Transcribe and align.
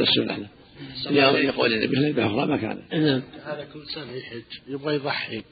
السنة 0.00 0.48
له 1.10 1.38
يقول 1.38 1.72
النبي 1.72 1.96
لا 1.96 2.08
يذبح 2.08 2.24
أخرى 2.24 2.46
ما 2.46 2.56
كان 2.56 2.82
هذا 3.44 3.68
كل 3.74 3.86
سنة 3.86 4.12
يحج 4.12 4.42
يبغى 4.68 4.94
يضحي. 4.94 5.42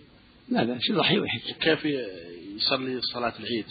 لا 0.48 0.64
بأس 0.64 0.90
يضحي 0.90 1.18
ويحج. 1.18 1.52
كيف 1.60 1.84
يصلي 2.56 3.00
صلاة 3.00 3.32
العيد؟ 3.40 3.66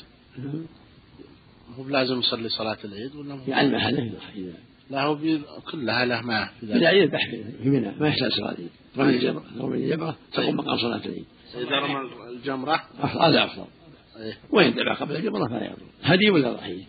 هو 1.78 1.84
بلازم 1.84 2.20
يصلي 2.20 2.50
صلاة 2.50 2.78
العيد 2.86 3.16
ولا 3.16 3.40
يعني 3.48 3.76
محله 3.76 4.04
يضحي. 4.04 4.52
لا 4.90 5.04
هو 5.04 5.16
بي... 5.16 5.42
كلها 5.72 6.06
له 6.06 6.22
معه 6.22 6.52
في 6.60 6.66
ذلك. 6.66 6.82
لا 6.82 6.92
يذبح 6.92 7.30
في 7.64 7.70
منى 7.70 7.92
ما 8.00 8.08
يحتاج 8.08 8.32
صلاة 8.32 8.52
العيد. 8.52 8.70
رمي 8.98 9.16
الجمرة 9.16 9.46
رمي 9.60 9.78
الجمرة 9.78 10.18
تقوم 10.34 10.56
مقام 10.56 10.78
صلاة 10.78 11.06
العيد. 11.06 11.26
إذا 11.56 11.76
رمى 11.76 12.10
الجمرة؟ 12.30 12.84
هذا 13.00 13.44
أفضل. 13.44 13.66
إيه. 14.18 14.38
وين 14.50 14.70
ذبح 14.70 15.02
قبل 15.02 15.16
الجمرة 15.16 15.48
فلا 15.48 15.66
يضر. 15.66 15.86
هدي 16.04 16.30
ولا 16.30 16.52
ضحية 16.52 16.84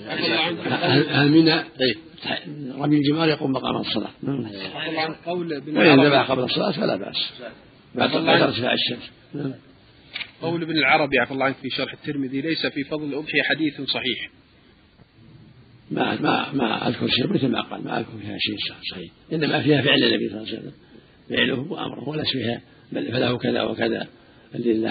يعني- 0.00 0.60
هل 0.60 1.08
هل 1.08 1.28
منى 1.30 1.54
إيه. 1.54 1.94
رمي 2.78 2.96
الجمار 2.96 3.28
يقوم 3.28 3.52
مقام 3.52 3.76
الصلاة. 3.76 4.10
نعم. 4.22 4.46
قول 5.26 5.52
ابن 5.52 5.78
وإن 5.78 6.00
ذبح 6.00 6.12
العربي 6.12 6.32
قبل 6.32 6.42
الصلاة 6.42 6.70
فلا 6.70 6.96
بأس. 6.96 7.16
بعد 7.94 8.14
ارتفاع 8.14 8.72
الشمس. 8.72 9.10
نعم. 9.34 9.54
قول 10.42 10.62
ابن 10.62 10.78
العربي 10.78 11.18
عفى 11.18 11.32
الله 11.32 11.44
عنك 11.44 11.56
في 11.56 11.70
شرح 11.70 11.92
الترمذي 11.92 12.40
ليس 12.40 12.66
في 12.66 12.84
فضل 12.84 13.04
الأضحية 13.04 13.42
حديث 13.42 13.80
صحيح. 13.80 14.30
ما 15.90 16.20
ما 16.20 16.52
ما 16.52 16.88
أذكر 16.88 17.08
شيء 17.08 17.32
مثل 17.32 17.48
ما 17.48 17.60
قال 17.62 17.84
ما 17.84 17.98
أذكر 17.98 18.18
فيها 18.22 18.36
شيء 18.38 18.56
صحيح. 18.90 19.10
إنما 19.32 19.62
فيها 19.62 19.82
فعل 19.82 20.02
النبي 20.02 20.28
صلى 20.28 20.38
الله 20.38 20.48
عليه 20.48 20.58
وسلم. 20.58 20.72
فعله 21.30 21.60
وأمره 21.72 22.08
وليس 22.08 22.32
فيها 22.32 22.60
بل 22.92 23.12
فله 23.12 23.38
كذا 23.38 23.62
وكذا. 23.62 24.06
اللي 24.54 24.90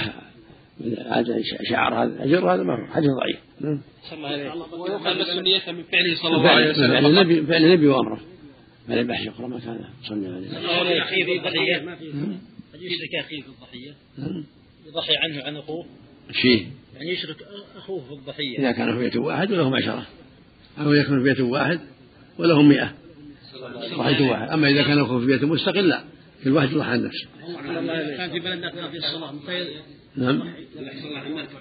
له 0.79 1.19
هذا 1.19 1.41
شعار 1.69 2.03
هذا. 2.03 2.23
اجر 2.23 2.53
هذا 2.53 2.63
ما 2.63 2.87
حديث 2.93 3.09
ضعيف. 3.09 3.39
نعم. 3.61 3.81
صلى 4.09 4.17
الله 4.17 4.29
عليه 4.29 4.51
وسلم 4.51 4.81
ويؤخذ 4.81 5.19
مسؤوليته 5.19 5.71
من 5.71 5.83
فعله 5.83 6.15
صلى 6.15 6.35
الله 6.35 6.49
عليه 6.49 6.73
فعل 6.73 6.75
فعل 6.75 7.05
وسلم 7.05 7.05
النبي 7.05 7.45
فعل 7.45 7.63
النبي 7.63 7.87
وأمره. 7.87 8.19
ما 8.89 8.95
ذبح 8.95 9.21
يقرأ 9.21 9.47
ما 9.47 9.59
كان 9.59 9.79
صلى 10.03 10.17
الله 10.17 10.79
عليه 10.79 11.03
أخيه 11.03 11.25
في 11.25 11.37
الضحية. 11.37 11.81
ما 11.85 11.95
في 11.95 12.05
نعم. 12.05 12.37
قد 12.73 12.81
يشرك 12.81 13.15
أخيه 13.15 13.41
في 13.41 13.47
الضحية. 13.47 13.93
نعم. 14.17 14.45
يضحي 14.88 15.15
عنه 15.17 15.43
عن 15.43 15.55
أخوه. 15.55 15.85
فيه؟ 16.41 16.65
يعني 16.95 17.11
يشرك 17.11 17.37
أخوه 17.75 18.02
في 18.05 18.11
الضحية. 18.11 18.59
إذا 18.59 18.71
كان 18.71 18.93
في 18.93 18.99
بيت 18.99 19.15
واحد 19.15 19.52
ولهم 19.52 19.75
عشرة. 19.75 20.05
أو 20.80 20.93
يكون 20.93 21.17
في 21.17 21.23
بيت 21.23 21.39
واحد 21.39 21.80
ولهم 22.39 22.69
مئة. 22.69 22.93
ضحية 23.97 24.30
واحد. 24.30 24.49
أما 24.49 24.69
إذا 24.69 24.83
كان 24.83 24.99
أخوه 24.99 25.19
في 25.19 25.25
بيت 25.25 25.43
مستقل 25.43 25.87
لا. 25.87 26.03
في 26.41 26.49
الواحد 26.49 26.71
يضحى 26.71 26.89
عن 26.89 27.03
نفسه. 27.03 27.27
كان 28.17 28.31
في 28.31 28.39
بلد 28.39 28.71
في 28.91 28.97
الصلاة. 28.97 29.33
نعم. 30.17 30.39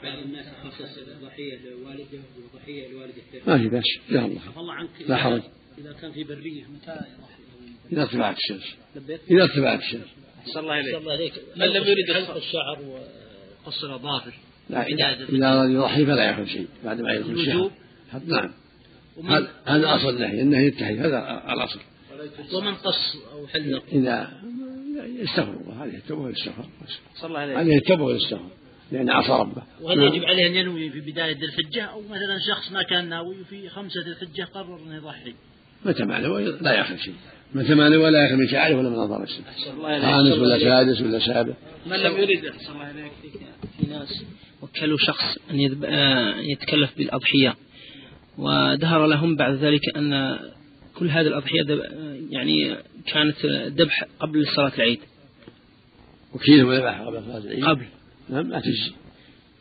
بعض 0.03 0.19
الناس 0.19 0.47
خصص 0.64 0.98
ضحية 1.22 1.58
لوالده 1.70 2.19
وضحية 2.55 2.89
لوالده 2.89 3.22
ما 3.47 3.59
في 3.59 3.69
بأس. 3.69 3.84
جزاه 4.11 4.25
الله. 4.27 4.41
خير. 4.41 4.61
الله 4.61 4.72
عنك 4.72 4.89
لا 5.09 5.17
حرج. 5.17 5.42
إذا 5.78 5.92
كان 5.92 6.12
في 6.12 6.25
برية 6.25 6.64
متى 6.64 6.91
يضحي 6.91 7.42
إذا 7.92 8.03
ارتفعت 8.03 8.36
الشمس. 8.36 8.77
إذا 9.31 9.42
ارتفعت 9.42 9.78
الشمس. 9.78 10.06
صلى 10.47 10.61
الله 10.62 10.98
الله 10.98 11.12
عليك 11.12 11.33
من 11.56 11.67
لم 11.67 11.84
يرد 11.84 12.12
حلق 12.14 12.36
الشعر 12.36 12.78
وقص 13.67 13.84
الأظافر 13.84 14.34
لا 14.70 14.87
إذا 14.87 15.27
إذا 15.28 15.47
أراد 15.47 15.70
يضحي 15.70 16.06
فلا 16.06 16.25
يأخذ 16.25 16.47
شيء. 16.47 16.66
بعد 16.84 17.00
ما 17.00 17.12
يدخل 17.12 17.31
الشهر؟ 17.31 17.70
نعم. 18.27 18.50
هذا 19.25 19.50
هذا 19.64 19.97
أصل 19.97 20.09
النهي. 20.09 20.42
النهي 20.42 20.69
التحريم 20.69 20.98
هذا 20.98 21.42
الأصل. 21.53 21.81
ومن 22.53 22.75
قص 22.75 23.16
أو 23.33 23.47
حلق؟ 23.47 23.83
إذا 23.92 24.42
يستغفر 25.05 25.53
الله 25.61 25.84
هذه 25.84 25.97
التوبة 25.97 26.22
والاستغفار 26.22 26.67
صلى 27.14 27.28
الله 27.28 27.41
عليه 27.41 27.61
هذه 27.61 27.77
التوبة 27.77 28.03
والاستغفار 28.05 28.50
لأن 28.92 29.11
عصى 29.11 29.33
ربه. 29.33 29.62
وهل. 29.81 29.98
يجب 29.98 30.25
عليه 30.25 30.47
أن 30.47 30.55
ينوي 30.55 30.91
في 30.91 31.00
بداية 31.00 31.33
ذي 31.33 31.44
الحجة 31.44 31.83
أو 31.83 32.03
مثلا 32.03 32.39
شخص 32.48 32.72
ما 32.72 32.83
كان 32.83 33.09
ناوي 33.09 33.44
في 33.44 33.69
خمسة 33.69 34.00
ذي 34.00 34.11
الحجة 34.11 34.44
قرر 34.44 34.78
أنه 34.86 34.97
يضحي. 34.97 35.34
متى 35.84 36.05
ما 36.05 36.19
نوى 36.19 36.44
لا 36.44 36.72
يأخذ 36.72 36.97
شيء. 36.97 37.14
متى 37.55 37.75
ما 37.75 37.89
نوى 37.89 38.11
لا 38.11 38.22
يأخذ 38.22 38.36
من 38.36 38.48
شعره 38.48 38.75
ولا 38.75 38.89
من 38.89 38.98
أظهر 38.98 39.22
السنة 39.22 39.86
عليه 39.86 40.03
خامس 40.03 40.39
ولا 40.39 40.59
سادس 40.59 41.00
ولا 41.00 41.19
سابع. 41.19 41.55
من 41.87 41.97
لم 41.97 42.16
يرد 42.16 42.53
صلى 42.61 42.75
الله 42.75 42.84
عليه 42.84 43.11
في 43.81 43.87
ناس 43.87 44.25
وكلوا 44.62 44.99
شخص 44.99 45.38
أن 45.50 45.84
آه، 45.84 46.41
يتكلف 46.41 46.99
بالأضحية. 46.99 47.56
وظهر 48.38 49.06
لهم 49.06 49.37
بعد 49.37 49.55
ذلك 49.55 49.97
أن 49.97 50.38
كل 50.98 51.08
هذه 51.08 51.26
الأضحية 51.26 51.64
يعني 52.30 52.76
كانت 53.06 53.47
ذبح 53.47 54.06
قبل 54.20 54.47
صلاة 54.56 54.75
العيد. 54.75 55.00
وكيله 56.34 56.64
وذبح 56.64 57.00
قبل 57.00 57.22
صلاة 57.22 57.38
العيد؟ 57.38 57.64
قبل. 57.64 57.86
نعم 58.28 58.50
لا 58.50 58.60
تجزي 58.60 58.92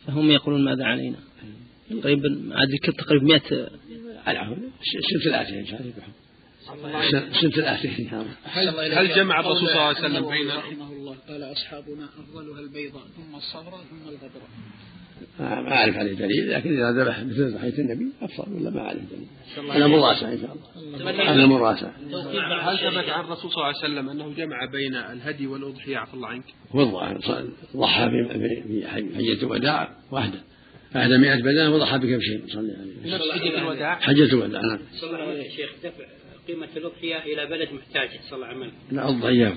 فهم 0.08 0.32
يقولون 0.32 0.64
ماذا 0.64 0.86
علينا. 0.86 1.18
تقريبا 1.90 2.30
ما 2.30 2.64
أدري 2.64 2.78
كم 2.78 2.92
تقريبا 2.92 3.26
100 3.26 3.70
على 4.26 4.40
عفو 4.40 4.56
السنة 5.00 5.26
الآتية 5.26 5.60
إن 5.60 5.66
شاء 5.66 5.82
الله 5.82 5.94
يذبحون 5.94 6.14
السنة 7.14 7.56
الآتية 7.58 8.26
هل, 8.44 8.94
هل 8.94 9.16
جمع 9.16 9.40
الرسول 9.40 9.68
صلى 9.68 9.72
الله 9.72 9.82
عليه 9.82 10.00
وسلم 10.00 10.30
بين 10.30 10.48
رحمه 10.48 10.92
الله 10.92 11.16
قال 11.28 11.44
أصحابنا 11.44 12.10
أفضلها 12.20 12.60
البيضاء 12.60 13.04
ثم 13.18 13.36
الصفراء 13.36 13.82
ثم 13.90 14.10
الغبراء 14.10 14.50
ما 15.40 15.74
أعرف 15.74 15.96
عليه 15.96 16.14
دليل 16.14 16.52
لكن 16.52 16.74
إذا 16.74 16.92
ذبح 16.92 17.20
مثل 17.20 17.54
ضحية 17.54 17.80
النبي 17.80 18.06
أفضل 18.22 18.54
ولا 18.54 18.70
ما 18.70 18.82
عليه 18.82 19.02
دليل 19.02 19.72
أنا 19.72 19.88
مراسة 19.88 20.34
إن 20.34 20.40
شاء 20.42 20.58
الله. 20.96 21.34
أنا 21.34 21.46
مراسة 21.46 21.92
هل 22.62 22.78
ثبت 22.78 23.10
عن 23.10 23.26
الرسول 23.26 23.52
صلى 23.52 23.64
الله 23.64 23.66
عليه 23.66 23.78
وسلم 23.78 24.10
أنه 24.10 24.34
جمع 24.34 24.66
بين 24.72 24.96
الهدي 24.96 25.48
والأضحية؟ 25.48 25.98
عفى 25.98 26.14
الله 26.14 26.28
عنك. 26.28 26.44
والله 26.74 27.20
ضحى 27.76 28.10
في 28.10 28.62
في 28.68 28.88
حجة 28.88 29.44
الوداع 29.44 29.90
وحده 30.12 30.40
بعد 30.96 31.12
مئة 31.12 31.36
بدنة 31.36 31.76
وضحى 31.76 31.98
بكبشين 31.98 32.42
صلى 32.48 32.74
عليه. 32.80 33.16
نفس 33.16 33.32
حجة 33.32 33.58
الوداع. 33.58 34.00
حجة 34.00 34.34
الوداع. 34.34 34.62
نعم. 34.62 34.80
صلى 35.02 35.10
الله 35.10 35.22
عليه 35.22 35.50
شيخ 35.50 35.70
دفع 35.84 36.06
قيمة 36.48 36.68
الأضحية 36.78 37.24
إلى 37.34 37.46
بلد 37.46 37.70
محتاج 37.74 38.10
صلى 38.30 38.36
الله 38.36 38.48
عليه 38.48 38.58
وسلم. 38.58 38.72
لا 38.92 39.10
الضعيف 39.10 39.54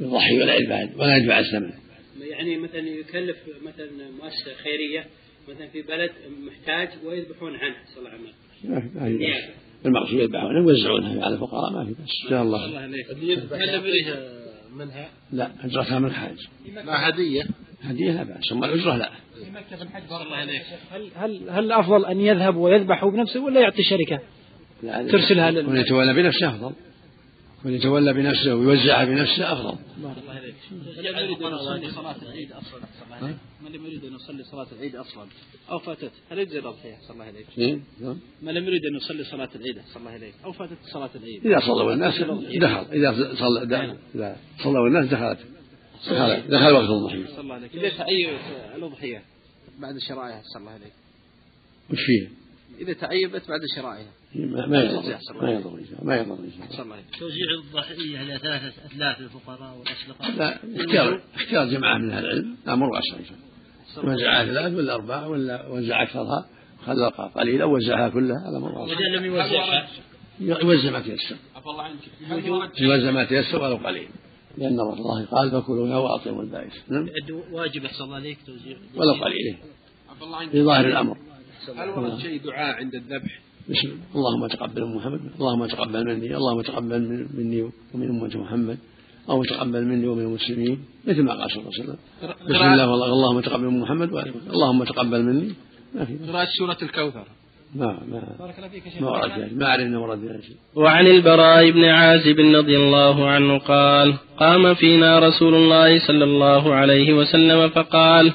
يضحي 0.00 0.42
ولا 0.42 0.54
يدفع 0.54 0.88
ولا 0.96 1.16
يدفع 1.16 1.38
الثمن. 1.38 1.72
يعني 2.20 2.56
مثلا 2.56 2.78
يكلف 2.88 3.36
مثلا 3.62 3.90
مؤسسة 4.22 4.54
خيرية 4.62 5.06
مثلا 5.48 5.68
في 5.68 5.82
بلد 5.82 6.10
محتاج 6.46 6.88
ويذبحون 7.04 7.56
عنه 7.56 7.74
صلى 7.94 7.98
الله 7.98 8.10
عليه 8.10 8.20
وسلم. 8.20 8.34
ما 8.74 8.80
في 8.80 8.88
ما 8.98 9.06
في 9.06 9.16
بأس 9.18 9.44
المقصود 9.86 10.20
يذبحونها 10.20 10.60
ويوزعونها 10.66 11.24
على 11.24 11.34
الفقراء 11.34 11.72
ما 11.72 11.84
في 11.84 11.90
بأس. 11.90 12.00
إن 12.24 12.30
شاء 12.30 12.42
الله. 12.42 12.64
الله 12.66 12.80
عليك. 12.80 13.06
منها؟ 14.76 15.08
لا 15.32 15.50
أجرتها 15.64 15.98
من 15.98 16.06
الحاج. 16.08 16.36
مع 16.84 17.08
هدية؟ 17.08 17.42
هدية 17.82 18.12
لا 18.12 18.22
بأس. 18.22 18.52
أما 18.52 18.66
الأجرة 18.66 18.96
لا. 18.96 19.10
صلى 20.08 20.22
الله 20.22 20.36
عليك. 20.36 20.62
هل 20.90 21.10
هل 21.16 21.50
هل 21.50 21.64
الافضل 21.64 22.04
أن 22.04 22.20
يذهب 22.20 22.56
ويذبح 22.56 23.04
بنفسه 23.04 23.44
ولا 23.44 23.60
يعطي 23.60 23.82
شركة؟ 23.82 24.22
لا 24.82 25.02
ترسلها 25.08 25.50
لل- 25.50 25.70
من 25.70 25.76
يتولى 25.76 26.14
بنفسه 26.14 26.48
أفضل. 26.48 26.72
من 27.64 27.72
يتولى 27.72 28.12
بنفسه 28.12 28.54
ويوزعها 28.54 29.04
بنفسه 29.04 29.52
أفضل. 29.52 29.78
من 29.98 30.12
لم 30.12 31.16
يريد 31.18 31.42
أن 31.42 31.54
يصلي 31.54 31.90
صلاة 31.90 32.16
العيد 32.22 32.52
الله 33.04 33.16
عليه 33.16 33.36
من 33.62 33.72
لم 33.72 33.86
يريد 33.86 34.04
أن 34.04 34.14
يصلي 34.14 34.44
صلاة 34.44 34.66
العيد 34.72 34.96
أصلا؟ 34.96 35.26
أو 35.70 35.78
فاتت. 35.78 36.10
هل 36.30 36.38
يجزي 36.38 36.58
الأضحية 36.58 36.96
صلى 37.02 37.14
الله 37.14 37.24
عليه 37.24 37.44
إيه؟ 37.58 37.78
نعم. 38.00 38.18
من 38.42 38.54
لم 38.54 38.64
يريد 38.64 38.86
أن 38.86 38.96
يصلي 38.96 39.24
صلى 39.24 39.48
العيد؟ 39.54 39.78
صلى 39.92 39.96
الله 39.96 40.10
عليه 40.10 40.32
أو 40.44 40.52
فاتت 40.52 40.78
صلاة 40.92 41.10
العيد. 41.14 41.46
إذا 41.46 41.60
صلوا 41.60 41.92
الناس 41.92 42.20
دخل. 42.58 42.86
إذا 42.92 43.34
صلى 43.34 43.66
دخل. 43.66 43.96
إذا 44.14 44.36
صلوا 44.64 44.88
الناس 44.88 45.06
دخلت. 45.06 45.38
دخل. 46.06 46.48
دخل 46.48 46.72
وقت 46.72 46.90
الضحية. 46.90 47.26
صلى 47.26 47.40
الله 47.40 47.54
عليه 47.54 47.68
إذا 47.74 47.88
تأيبت 47.88 48.40
الأضحية 48.76 49.22
بعد 49.78 49.98
شرائها 49.98 50.42
صلى 50.42 50.60
الله 50.60 50.72
عليه 50.72 50.92
وش 51.90 51.98
فيه؟ 52.06 52.43
إذا 52.80 52.92
تأيبت 52.92 53.48
بعد 53.48 53.60
شرائها. 53.76 54.12
ما 54.34 54.66
ما 54.66 54.82
يضر. 54.82 55.18
ما 55.42 55.52
يضر 55.52 55.78
إن 55.78 55.84
شاء 55.84 56.02
الله. 56.02 56.04
ما 56.04 56.96
يضر 56.96 57.18
توزيع 57.20 57.46
الضحية 57.64 58.22
إلى 58.22 58.38
ثلاثة 58.38 58.86
أثلاث 58.86 59.20
للفقراء 59.20 59.78
والأشقاء 59.78 60.30
لا 60.36 60.58
اختيار 60.80 61.20
اختيار 61.34 61.68
جماعة 61.68 61.98
من 61.98 62.10
أهل 62.10 62.24
العلم. 62.24 62.56
أمر 62.68 62.86
واسع 62.86 63.16
إن 63.16 63.24
شاء 63.24 63.34
الله. 63.34 64.14
وزعها 64.14 64.44
ثلاث 64.44 64.74
ولا 64.74 64.94
أربعة 64.94 65.28
ولا 65.28 65.68
وزع 65.68 66.02
أكثرها 66.02 66.46
خلق 66.86 67.20
قليلا 67.20 67.64
وزعها 67.64 68.08
كلها. 68.08 68.50
هذا 68.50 68.56
أمر 68.56 68.78
واسع 68.78 68.96
وإذا 68.96 69.16
لم 69.16 69.24
يوزعها 69.24 69.88
يوزع 70.40 70.90
ما 70.90 71.00
تيسر. 71.00 71.36
عفى 71.56 71.66
الله 71.66 71.82
عنك. 71.82 72.80
يوزع 72.80 73.10
ما 73.10 73.24
تيسر 73.24 73.62
ولو 73.62 73.76
قليل. 73.76 74.08
لأن 74.58 74.80
رسول 74.80 74.98
الله 74.98 75.24
قال 75.24 75.50
فكلوا 75.50 75.86
منها 75.86 75.98
وأطعموا 75.98 76.42
البائس. 76.42 76.72
نعم. 76.88 77.08
واجب 77.52 77.84
أحسن 77.84 78.04
الله 78.04 78.16
عليك 78.16 78.38
توزيع. 78.46 78.76
ولو 78.96 79.24
قليل. 79.24 79.56
عفى 80.08 80.24
الله 80.24 80.36
عنك. 80.36 80.50
في 80.50 80.62
ظاهر 80.62 80.86
الأمر. 80.86 81.16
هل 81.78 81.88
ورد 81.88 82.18
شيء 82.18 82.40
دعاء 82.44 82.76
عند 82.76 82.94
الذبح؟ 82.94 83.32
بسم 83.68 83.88
الله. 83.88 83.98
اللهم 84.16 84.46
تقبل 84.46 84.82
من 84.84 84.94
محمد 84.96 85.20
اللهم 85.40 85.66
تقبل 85.66 86.04
مني 86.06 86.36
اللهم 86.36 86.60
تقبل 86.62 87.00
من- 87.10 87.26
مني 87.38 87.62
ومن 87.94 88.08
أمة 88.08 88.36
محمد 88.44 88.78
اللهم 89.24 89.42
تقبل 89.44 89.84
مني 89.84 90.06
ومن 90.06 90.22
المسلمين 90.22 90.78
مثل 91.08 91.22
ما 91.22 91.32
قال 91.32 91.50
صلى 91.50 91.60
الله 91.60 91.70
عليه 91.74 91.84
وسلم. 91.84 91.98
بسم 92.48 92.64
الله 92.72 92.90
والله 92.90 93.06
اللهم 93.06 93.40
تقبل 93.40 93.64
من 93.64 93.80
محمد. 93.80 94.08
اللهم 94.54 94.84
تقبل 94.84 95.22
مني. 95.22 95.48
ما 95.94 96.04
في. 96.04 96.12
قراءة 96.28 96.48
سورة 96.58 96.76
الكوثر. 96.82 97.26
ما 97.74 97.86
ما 97.86 98.20
ما 99.00 99.06
ورد 99.10 99.30
فيها. 99.30 99.48
ما 99.52 99.66
أعرف 99.66 99.80
أنه 99.82 100.02
ورد 100.02 100.18
فيها 100.20 100.40
شيء 100.40 100.56
وعن 100.76 101.06
البراء 101.06 101.70
بن 101.70 101.84
عازب 101.84 102.38
رضي 102.58 102.76
الله 102.76 103.28
عنه 103.28 103.58
قال 103.58 104.14
قام 104.38 104.74
فينا 104.74 105.18
رسول 105.18 105.54
الله 105.54 105.90
صلى 106.06 106.24
الله 106.24 106.74
عليه 106.74 107.12
وسلم 107.14 107.68
فقال 107.68 108.32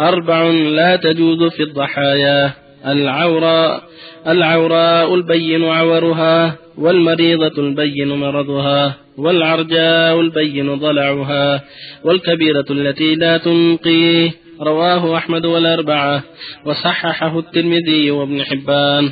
أربع 0.00 0.42
لا 0.50 0.96
تجوز 0.96 1.42
في 1.52 1.62
الضحايا. 1.62 2.61
العوراء 2.86 3.82
العوراء 4.26 5.14
البين 5.14 5.64
عورها 5.64 6.56
والمريضة 6.78 7.52
البين 7.58 8.08
مرضها 8.08 8.94
والعرجاء 9.18 10.20
البين 10.20 10.74
ضلعها 10.74 11.62
والكبيرة 12.04 12.64
التي 12.70 13.14
لا 13.14 13.36
تنقيه 13.36 14.30
رواه 14.60 15.16
أحمد 15.16 15.44
والأربعة 15.46 16.22
وصححه 16.66 17.38
الترمذي 17.38 18.10
وابن 18.10 18.42
حبان. 18.42 19.10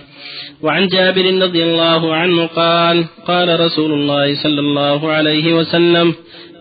وعن 0.63 0.87
جابر 0.87 1.43
رضي 1.43 1.63
الله 1.65 2.15
عنه 2.15 2.47
قال 2.47 3.05
قال 3.27 3.61
رسول 3.61 3.93
الله 3.93 4.35
صلى 4.43 4.61
الله 4.61 5.11
عليه 5.13 5.55
وسلم 5.55 6.15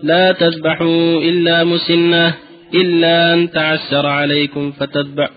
لا 0.04 0.32
تذبحوا 0.32 1.22
إلا 1.22 1.64
مسنة 1.64 2.34
إلا 2.74 3.34
أن 3.34 3.52
تعسر 3.52 4.06
عليكم 4.06 4.72
فتذبح 4.72 5.30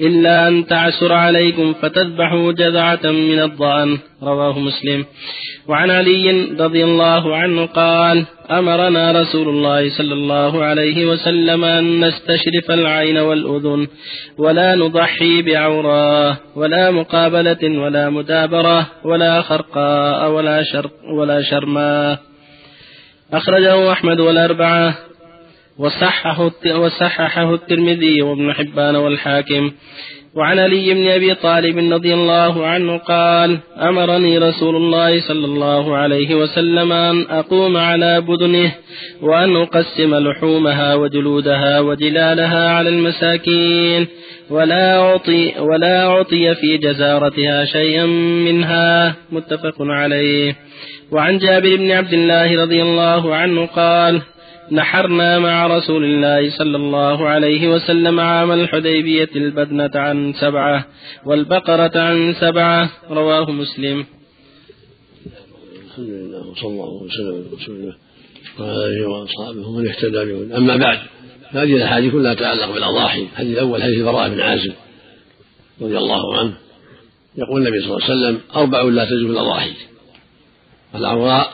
إلا 0.00 0.48
أن 0.48 0.66
تعسر 0.66 1.12
عليكم 1.12 1.72
فتذبحوا 1.72 2.52
جذعة 2.52 3.00
من 3.04 3.42
الضأن. 3.42 3.98
رواه 4.22 4.58
مسلم. 4.58 5.04
وعن 5.68 5.90
علي 5.90 6.56
رضي 6.60 6.84
الله 6.84 7.36
عنه 7.36 7.66
قال 7.66 8.24
أمرنا 8.50 9.22
رسول 9.22 9.48
الله 9.48 9.90
صلى 9.90 10.12
الله 10.12 10.64
عليه 10.64 11.06
وسلم 11.06 11.64
أن 11.64 12.04
نستشرف 12.04 12.70
العين 12.70 13.18
والأذن 13.18 13.86
ولا 14.38 14.74
نضحي 14.74 15.42
بعوراه 15.42 16.36
ولا 16.56 16.90
مقابلة 16.90 17.78
ولا 17.78 18.10
مدابرة 18.10 18.86
ولا 19.04 19.42
خرقاء 19.42 20.30
ولا 20.30 20.62
شرق 20.62 20.92
ولا 21.12 21.42
شرماء. 21.42 22.18
أخرجه 23.32 23.92
أحمد 23.92 24.20
والأربعة. 24.20 24.94
وصححه 25.78 26.50
وصححه 26.66 27.54
الترمذي 27.54 28.22
وابن 28.22 28.52
حبان 28.52 28.96
والحاكم. 28.96 29.72
وعن 30.36 30.58
علي 30.58 30.94
بن 30.94 31.08
أبي 31.08 31.34
طالب 31.34 31.92
رضي 31.92 32.14
الله 32.14 32.66
عنه 32.66 32.96
قال 32.96 33.58
أمرني 33.76 34.38
رسول 34.38 34.76
الله 34.76 35.20
صلى 35.20 35.44
الله 35.44 35.96
عليه 35.96 36.34
وسلم 36.34 36.92
أن 36.92 37.26
أقوم 37.30 37.76
على 37.76 38.20
بدنه 38.20 38.74
وأن 39.22 39.56
أقسم 39.56 40.14
لحومها 40.14 40.94
وجلودها 40.94 41.80
وجلالها 41.80 42.70
على 42.70 42.88
المساكين 42.88 44.06
ولا 44.50 44.98
اعطي 44.98 45.54
ولا 45.58 46.06
أعطي 46.06 46.54
في 46.54 46.76
جزارتها 46.78 47.64
شيئا 47.64 48.06
منها. 48.46 49.14
متفق 49.32 49.74
عليه. 49.80 50.56
وعن 51.12 51.38
جابر 51.38 51.76
بن 51.76 51.90
عبد 51.90 52.12
الله 52.12 52.62
رضي 52.62 52.82
الله 52.82 53.34
عنه 53.34 53.66
قال 53.66 54.22
نحرنا 54.72 55.38
مع 55.38 55.66
رسول 55.66 56.04
الله 56.04 56.50
صلى 56.58 56.76
الله 56.76 57.28
عليه 57.28 57.68
وسلم 57.68 58.20
عام 58.20 58.52
الحديبية 58.52 59.28
البدنة 59.36 59.90
عن 59.94 60.32
سبعة 60.32 60.86
والبقرة 61.26 62.00
عن 62.00 62.34
سبعة. 62.40 62.90
رواه 63.10 63.50
مسلم. 63.50 64.06
الحمد 65.86 66.08
لله 66.08 66.46
وصلى 66.50 66.70
الله 66.70 67.02
وسلم 67.02 67.34
على 67.34 67.44
رسول 67.56 67.76
الله 67.76 67.94
وعلى 68.58 68.86
اله 68.86 69.08
وأصحابه 69.08 69.68
ومن 69.68 69.88
اهتدى 69.88 70.24
بهن 70.24 70.52
أما 70.56 70.76
بعد 70.76 70.98
هذه 71.50 71.76
الأحاديث 71.76 72.12
كلها 72.12 72.34
تتعلق 72.34 72.74
بالأضاحي. 72.74 73.22
الحديث 73.22 73.52
الأول 73.52 73.82
حديث 73.82 73.98
البراء 73.98 74.28
بن 74.28 74.40
عازب 74.40 74.72
رضي 75.82 75.98
الله 75.98 76.38
عنه. 76.38 76.54
يقول 77.36 77.62
النبي 77.62 77.80
صلى 77.80 77.96
الله 77.96 78.04
عليه 78.04 78.14
وسلم 78.14 78.40
أربع 78.56 78.82
لا 78.82 79.04
تجوز 79.04 79.30
الأضاحي. 79.30 79.72
العوراء 80.94 81.52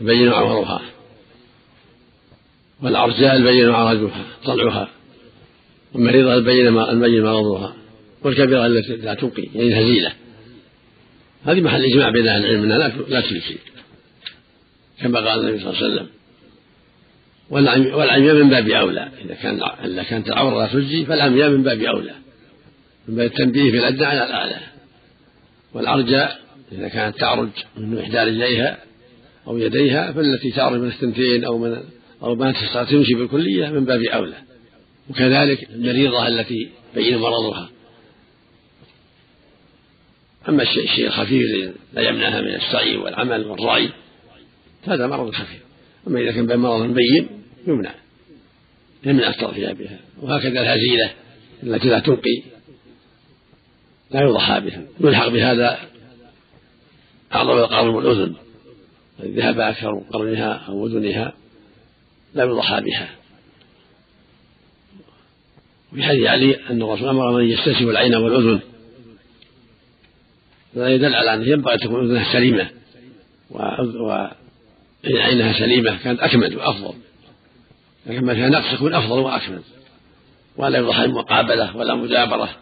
يبين 0.00 0.28
عورها 0.28 0.80
والعرجاء 2.84 3.36
البين 3.36 3.70
عرجها 3.70 4.24
طلعها. 4.44 4.88
والمريضة 5.94 6.34
البين 6.34 6.78
البين 6.78 7.24
مرضها. 7.24 7.74
والكبيرة 8.22 8.66
التي 8.66 8.96
لا 8.96 9.14
تنقي 9.14 9.42
يعني 9.54 9.68
الهزيلة. 9.68 10.12
هذه 11.44 11.60
محل 11.60 11.84
إجماع 11.84 12.10
بين 12.10 12.28
أهل 12.28 12.44
العلم 12.44 12.62
أنها 12.62 12.78
لا 13.08 13.20
تجزي 13.20 13.56
كما 15.00 15.18
قال 15.18 15.40
النبي 15.40 15.60
صلى 15.60 15.70
الله 15.70 15.82
عليه 15.82 15.94
وسلم. 15.94 16.08
والعمياء 17.98 18.34
من 18.34 18.50
باب 18.50 18.68
أولى. 18.68 19.08
إذا 19.24 19.34
كان 19.34 19.60
إذا 19.84 20.02
كانت 20.02 20.28
العورة 20.28 20.66
لا 20.66 20.72
تجزي 20.72 21.04
فالعمياء 21.04 21.50
من 21.50 21.62
باب 21.62 21.80
أولى. 21.80 22.14
من 23.08 23.16
باب 23.16 23.26
التنبيه 23.26 23.70
في 23.70 23.78
الأدنى 23.78 24.04
على 24.04 24.24
الأعلى. 24.24 24.56
والعرجاء 25.74 26.40
إذا 26.72 26.88
كانت 26.88 27.18
تعرج 27.18 27.48
من 27.76 27.98
إحدى 27.98 28.18
رجليها 28.18 28.78
أو 29.46 29.58
يديها 29.58 30.12
فالتي 30.12 30.50
تعرج 30.50 30.80
من 30.80 30.88
الثنتين 30.88 31.44
أو 31.44 31.58
من 31.58 31.82
أو 32.24 32.34
ما 32.34 32.52
تستطيع 32.52 32.84
تمشي 32.84 33.14
بالكلية 33.14 33.68
من 33.68 33.84
باب 33.84 34.02
أولى. 34.02 34.36
وكذلك 35.10 35.70
المريضة 35.70 36.28
التي 36.28 36.70
بين 36.94 37.18
مرضها. 37.18 37.70
أما 40.48 40.62
الشيء 40.62 41.06
الخفيف 41.06 41.42
الذي 41.42 41.72
لا 41.92 42.02
يمنعها 42.08 42.40
من 42.40 42.54
السعي 42.54 42.96
والعمل 42.96 43.46
والرعي 43.46 43.90
هذا 44.86 45.06
مرض 45.06 45.30
خفيف. 45.30 45.62
أما 46.08 46.20
إذا 46.20 46.32
كان 46.32 46.58
مرض 46.58 46.94
بين 46.94 47.28
يمنع. 47.66 47.94
يمنع 49.04 49.28
الترفيه 49.28 49.72
بها. 49.72 49.98
وهكذا 50.22 50.60
الهزيلة 50.60 51.10
التي 51.62 51.88
لا 51.88 51.98
تنقي 51.98 52.42
لا 54.10 54.20
يضحى 54.20 54.60
بها. 54.60 54.82
يلحق 55.00 55.28
بهذا 55.28 55.78
أعظم 57.34 57.58
القرن 57.58 57.88
والأذن. 57.88 58.34
ذهب 59.20 59.60
أكثر 59.60 60.02
قرنها 60.12 60.52
أو 60.68 60.86
أذنها. 60.86 61.32
لا 62.34 62.44
يضحى 62.44 62.80
بها. 62.80 63.08
في 65.94 66.02
حديث 66.02 66.26
علي 66.26 66.70
أن 66.70 66.82
الرسول 66.82 67.08
أمر 67.08 67.32
من 67.32 67.44
يستسف 67.44 67.82
العين 67.82 68.14
والأذن. 68.14 68.60
هذا 70.76 70.88
يدل 70.88 71.14
على 71.14 71.34
أنه 71.34 71.46
ينبغي 71.46 71.74
أن 71.74 71.80
تكون 71.80 72.04
أذنها 72.04 72.32
سليمة. 72.32 72.70
وعينها 75.04 75.58
سليمة 75.58 76.02
كانت 76.02 76.20
أكمل 76.20 76.56
وأفضل. 76.56 76.94
لكن 78.06 78.24
ما 78.24 78.34
فيها 78.34 78.48
نقص 78.48 78.72
يكون 78.72 78.94
أفضل 78.94 79.18
وأكمل. 79.18 79.62
ولا 80.56 80.78
يضحى 80.78 81.06
بمقابلة 81.06 81.76
ولا 81.76 81.94
مجابرة 81.94 82.56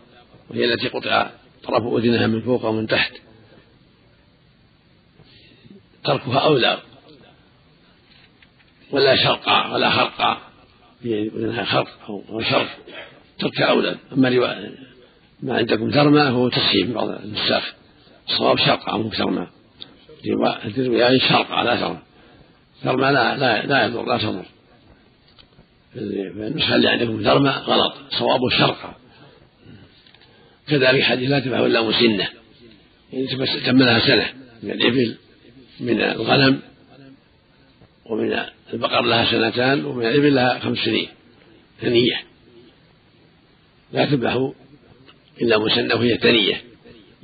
وهي 0.50 0.64
التي 0.72 0.88
قطع 0.88 1.30
طرف 1.62 1.94
أذنها 1.94 2.26
من 2.26 2.40
فوق 2.40 2.64
ومن 2.64 2.86
تحت. 2.86 3.12
تركها 6.04 6.38
أولى 6.38 6.78
ولا 8.92 9.16
شرقا 9.16 9.74
ولا 9.74 9.90
خرقا 9.90 10.38
في 11.02 11.30
خرق 11.64 11.88
أو 12.08 12.40
شرق 12.40 12.68
ترك 13.38 13.62
أولى. 13.62 13.96
أما 14.12 14.70
ما 15.42 15.56
عندكم 15.56 15.90
ثرمى 15.90 16.20
هو 16.20 16.48
تصحيح 16.48 16.86
بعض 16.86 17.08
النساخ. 17.08 17.74
الصواب 18.28 18.58
شرقا 18.58 18.96
مو 18.96 19.10
ثرمى 19.10 19.46
الرواية 20.24 21.18
شرقا 21.18 21.64
لا 21.64 21.76
ثرمى 21.76 21.98
ثرمى 22.82 23.02
لا 23.02 23.36
لا 23.36 23.66
لا 23.66 23.84
يضر 23.84 24.04
لا 24.04 24.18
تضر. 24.18 24.44
النسخة 25.96 26.74
اللي 26.74 26.88
عندكم 26.88 27.22
ثرمى 27.24 27.50
غلط. 27.50 27.94
صوابه 28.10 28.50
شرقا 28.58 28.94
كذلك 30.68 31.02
حديث 31.02 31.30
لا 31.30 31.40
تبع 31.40 31.66
إلا 31.66 31.82
مسنة. 31.82 32.28
يعني 33.12 33.26
تم 33.66 33.78
لها 33.78 33.98
سنة. 33.98 34.28
من 34.62 34.70
الإبل 34.70 35.16
من 35.80 36.00
الغنم 36.00 36.60
ومن 38.06 38.38
البقر 38.72 39.02
لها 39.02 39.30
سنتان 39.30 39.84
ومن 39.84 40.06
الإبل 40.06 40.34
لها 40.34 40.58
خمس 40.58 40.78
سنين 40.78 41.08
ثنية. 41.80 42.22
لا 43.92 44.04
تذبح 44.04 44.50
إلا 45.42 45.58
مسنة 45.58 45.94
وهي 45.94 46.16
ثنية 46.18 46.62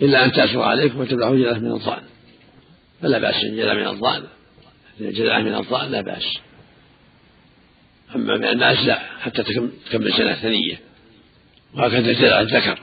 إلا 0.03 0.25
أن 0.25 0.33
تأسر 0.33 0.63
عليكم 0.63 1.01
وتذبحوا 1.01 1.37
جلالة 1.37 1.59
من 1.59 1.73
الضأن. 1.73 2.03
فلا 3.03 3.19
بأس 3.19 3.45
جلالة 3.45 3.75
من 3.75 3.87
الضأن 3.87 4.25
جلالة 5.01 5.43
من 5.43 5.55
الضأن 5.55 5.91
لا 5.91 6.01
بأس. 6.01 6.39
أما 8.15 8.37
من 8.37 8.45
الناس 8.45 8.87
لا 8.87 8.99
حتى 9.21 9.43
تكمل 9.91 10.13
سنة 10.13 10.35
ثنية. 10.35 10.81
وهكذا 11.75 12.13
جلالة 12.13 12.41
الذكر. 12.41 12.79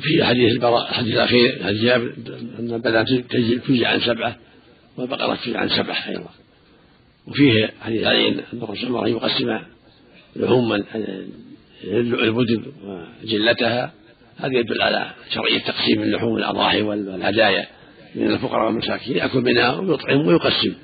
وفي 0.00 0.24
حديث 0.24 0.52
البراء 0.52 0.90
الحديث 0.90 1.14
الأخير 1.14 1.64
حديث 1.64 1.82
جابر 1.82 2.14
أن 2.58 2.74
البدن 2.74 3.28
تجزي 3.28 3.86
عن 3.86 4.00
سبعة 4.00 4.36
والبقرة 4.96 5.34
تجزي 5.34 5.56
عن 5.56 5.68
سبعة 5.68 6.08
أيضا. 6.08 6.30
وفيه 7.26 7.70
حديث 7.80 8.06
علي 8.06 8.28
أن 8.28 8.62
الرسول 8.62 9.06
أن 9.06 9.12
يقسم 9.12 9.58
لحوم 10.36 10.82
البدن 11.84 12.62
وجلتها. 13.24 13.92
هذا 14.36 14.58
يدل 14.58 14.82
على 14.82 15.10
شرعية 15.34 15.58
تقسيم 15.58 16.02
اللحوم 16.02 16.36
الأضاحي 16.36 16.82
والهدايا 16.82 17.66
من 18.14 18.30
الفقراء 18.30 18.66
والمساكين. 18.66 19.16
يأكل 19.16 19.40
منها 19.40 19.70
ويطعم 19.70 20.26
ويقسم. 20.26 20.74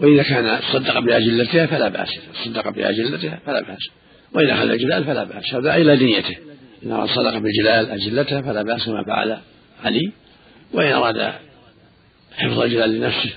وإذا 0.00 0.22
كان 0.22 0.60
صدق 0.72 0.98
بأجلتها 0.98 1.66
فلا 1.66 1.88
بأس 1.88 2.08
صدق 2.44 2.68
بأجلتها 2.68 3.40
فلا 3.46 3.60
بأس. 3.60 3.88
وإن 4.34 4.50
أخذ 4.50 4.68
الجلال 4.70 5.04
فلا 5.04 5.24
بأس. 5.24 5.54
هذا 5.54 5.76
إلى 5.76 5.96
نيته. 5.96 6.36
إن 6.84 6.92
أراد 6.92 7.08
صدق 7.08 7.38
بالجلال 7.38 7.90
أجلتها 7.90 8.42
فلا 8.42 8.62
بأس 8.62 8.88
ما 8.88 9.04
فعل 9.04 9.38
علي 9.84 10.12
وإن 10.72 10.92
أراد 10.92 11.32
حفظ 12.32 12.60
الجلال 12.60 12.90
لنفسه 12.90 13.30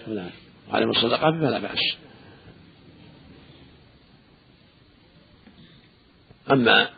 وعدم 0.71 0.89
الصدقة 0.89 1.31
فلا 1.31 1.59
بأس. 1.59 1.79
أما 6.51 6.89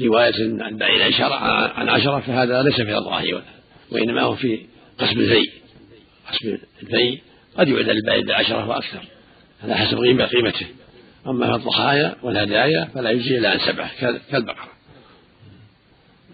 رواية 0.00 0.62
عن 0.62 0.76
بعيد 0.76 1.00
عشرة 1.00 1.34
عن 1.78 1.88
عشرة 1.88 2.20
فهذا 2.20 2.62
ليس 2.62 2.74
في 2.74 2.82
الأضحية 2.82 3.42
وإنما 3.90 4.22
هو 4.22 4.34
في 4.34 4.66
قسم 4.98 5.20
الفي 5.20 5.50
قسم 6.32 6.58
الفي 6.82 7.18
قد 7.58 7.68
يعدل 7.68 7.90
البعيد 7.90 8.26
بعشرة 8.26 8.68
وأكثر 8.68 9.00
على 9.62 9.74
حسب 9.74 9.98
قيمته. 9.98 10.66
أما 11.26 11.46
في 11.46 11.54
الضحايا 11.54 12.16
والهدايا 12.22 12.88
فلا 12.94 13.10
يجزي 13.10 13.38
إلا 13.38 13.50
عن 13.50 13.58
سبعة 13.58 13.90
كالبقرة. 14.30 14.68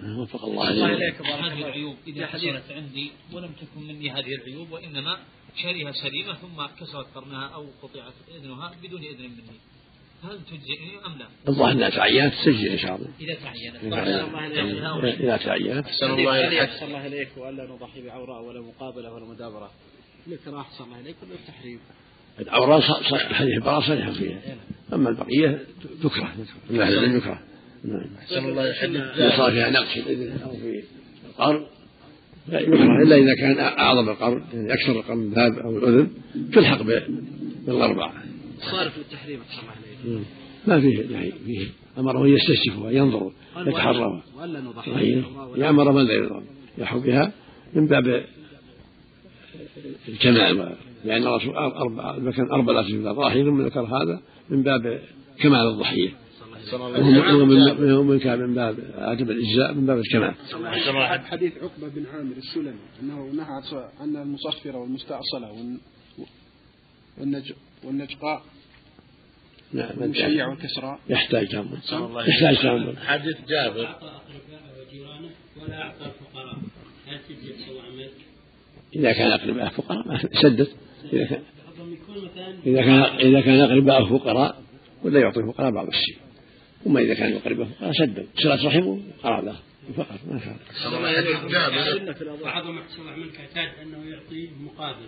وفق 0.02 0.45
الله 0.45 0.71
الله 0.71 0.87
إليك 0.87 1.23
هذه 1.23 1.67
العيوب 1.67 1.97
إذا 2.07 2.26
حصلت 2.26 2.62
عندي 2.71 3.11
ولم 3.33 3.52
تكن 3.52 3.87
مني 3.88 4.11
هذه 4.11 4.35
العيوب 4.35 4.71
وإنما 4.71 5.19
شريها 5.62 5.93
سليمة 5.93 6.35
ثم 6.35 6.67
كسرت 6.81 7.07
قرنها 7.14 7.49
أو 7.49 7.67
قطعت 7.83 8.12
إذنها 8.37 8.73
بدون 8.83 9.02
إذن 9.05 9.23
مني. 9.23 9.59
هل 10.25 10.38
تجزئني 10.50 11.07
أم 11.07 11.19
لا؟ 11.19 11.26
الظاهر 11.49 11.73
أنها 11.73 11.90
تعينت 11.90 12.35
تجزي 12.45 12.73
إن 12.73 12.78
شاء 12.78 12.97
الله. 12.97 13.09
إذا 13.21 13.35
تعينت. 13.35 13.76
إذا 15.21 15.37
تعينت. 15.37 15.87
أحسن 15.87 16.11
الله 16.11 16.64
أحسن 16.64 16.87
الله 16.87 17.07
إليك 17.07 17.28
وألا 17.37 17.64
نضحي 17.64 18.02
بعوراء 18.02 18.43
ولا 18.43 18.61
مقابلة 18.61 19.12
ولا 19.12 19.25
مدابرة. 19.25 19.71
الإكراه 20.26 20.61
أحسن 20.61 20.85
الله 20.85 21.00
إليك 21.00 21.17
ولا 21.23 21.35
التحريم؟ 21.35 21.81
العوراء 22.40 22.81
حديث 23.33 23.55
البراء 23.55 23.81
صريح 23.81 24.11
فيها. 24.11 24.57
أما 24.93 25.09
البقية 25.09 25.67
تكره 26.02 26.35
من 26.71 26.81
أهل 26.81 26.93
العلم 26.93 27.17
يكره 27.17 27.43
نعم. 27.85 28.07
أحسن 28.19 28.45
الله 28.45 28.71
إذا 29.15 29.37
صار 29.37 29.51
فيها 29.51 29.71
نقص 29.71 29.93
في 29.95 30.01
الإذن 30.01 30.41
أو 30.43 30.51
في 30.51 30.83
القرن 31.29 31.67
لا 32.49 32.61
يكره 32.61 33.03
إلا 33.03 33.17
إذا 33.17 33.35
كان 33.41 33.59
أعظم 33.59 34.09
القرن 34.09 34.43
يعني 34.53 34.73
أكثر 34.73 34.93
القرن 34.93 35.23
الباب 35.23 35.59
أو 35.59 35.79
الأذن 35.79 36.11
تلحق 36.53 36.83
بالأربع 37.67 38.13
صارف 38.61 38.99
للتحريم 38.99 39.41
الله 39.41 39.73
إليك. 40.15 40.27
ما 40.67 40.81
فيه 40.81 41.15
يعني 41.15 41.33
فيه 41.47 41.67
أمره 41.99 42.29
يستشرفها 42.29 42.91
ينظر 42.91 43.33
يتحرى 43.67 44.23
وألا 44.37 44.61
نضحي. 44.61 45.23
يأمر 45.57 45.93
من 45.93 46.07
لا 46.07 46.15
ينظر 46.15 46.43
يحو 46.79 47.01
بها 47.01 47.33
من 47.75 47.87
باب 47.87 48.25
الكمال 50.09 50.77
لأن 51.05 51.27
الرسول 51.27 51.57
أربع 51.57 52.17
ذكر 52.17 52.53
أربع 52.53 52.73
الأسئلة 52.73 52.99
من 52.99 53.09
الضاحية 53.09 53.45
ثم 53.45 53.61
ذكر 53.61 53.81
هذا 53.81 54.21
من 54.51 54.63
باب 54.63 55.01
كمال 55.41 55.67
الضحية. 55.67 56.11
ومن 57.99 58.19
كان 58.19 58.39
من 58.39 58.55
باب 58.55 58.77
عدم 58.95 59.31
الإجزاء 59.31 59.75
من 59.75 59.87
باب 59.87 59.99
الكمال 59.99 60.35
حديث 61.25 61.53
عقبة 61.63 61.89
بن 61.89 62.07
عامر 62.15 62.37
السلمي 62.37 62.79
أنه 63.03 63.31
نهى 63.37 63.63
عن 64.01 64.17
المصفرة 64.17 64.77
والمستأصلة 64.77 65.79
والنجقاء 67.85 68.43
نعم 69.73 69.91
والمشيع 70.01 70.49
والكسراء. 70.49 70.99
يحتاج 71.09 71.49
تأمل 71.49 71.79
يحتاج 72.29 72.63
تأمل 72.63 72.99
حديث 72.99 73.37
جابر. 73.49 73.97
ولا 75.63 75.83
أعطى 75.83 76.05
الفقراء. 76.05 76.59
هل 77.07 77.19
تجزي 77.29 77.81
عمل؟ 77.81 78.11
إذا 78.97 79.13
كان 79.13 79.31
أقرباء 79.31 79.69
فقراء 79.69 80.09
ما 80.09 80.19
سدت 80.43 80.71
إذا 81.13 81.25
كان 81.25 81.43
إذا 82.67 82.83
كان 82.83 83.01
إذا 83.03 83.41
كان 83.41 83.61
أقرباء 83.61 84.05
فقراء 84.05 84.63
ولا 85.05 85.21
يعطي 85.21 85.41
الفقراء 85.41 85.71
بعض 85.71 85.87
الشيء. 85.87 86.17
أما 86.87 87.01
إذا 87.01 87.15
كان 87.15 87.33
أقرباء 87.33 87.67
فقراء 87.67 87.93
سدوا 87.93 88.25
صلة 88.43 88.67
رحمه 88.67 89.01
قرابة 89.23 89.55
فقط 89.97 90.19
ما 90.31 90.41
شاء 90.41 90.57
الله. 90.87 92.37
بعضهم 92.45 92.81
تسوى 92.89 93.11
عمل 93.11 93.31
كاعتاد 93.31 93.79
أنه 93.83 94.11
يعطي 94.11 94.51
مقابل. 94.61 95.07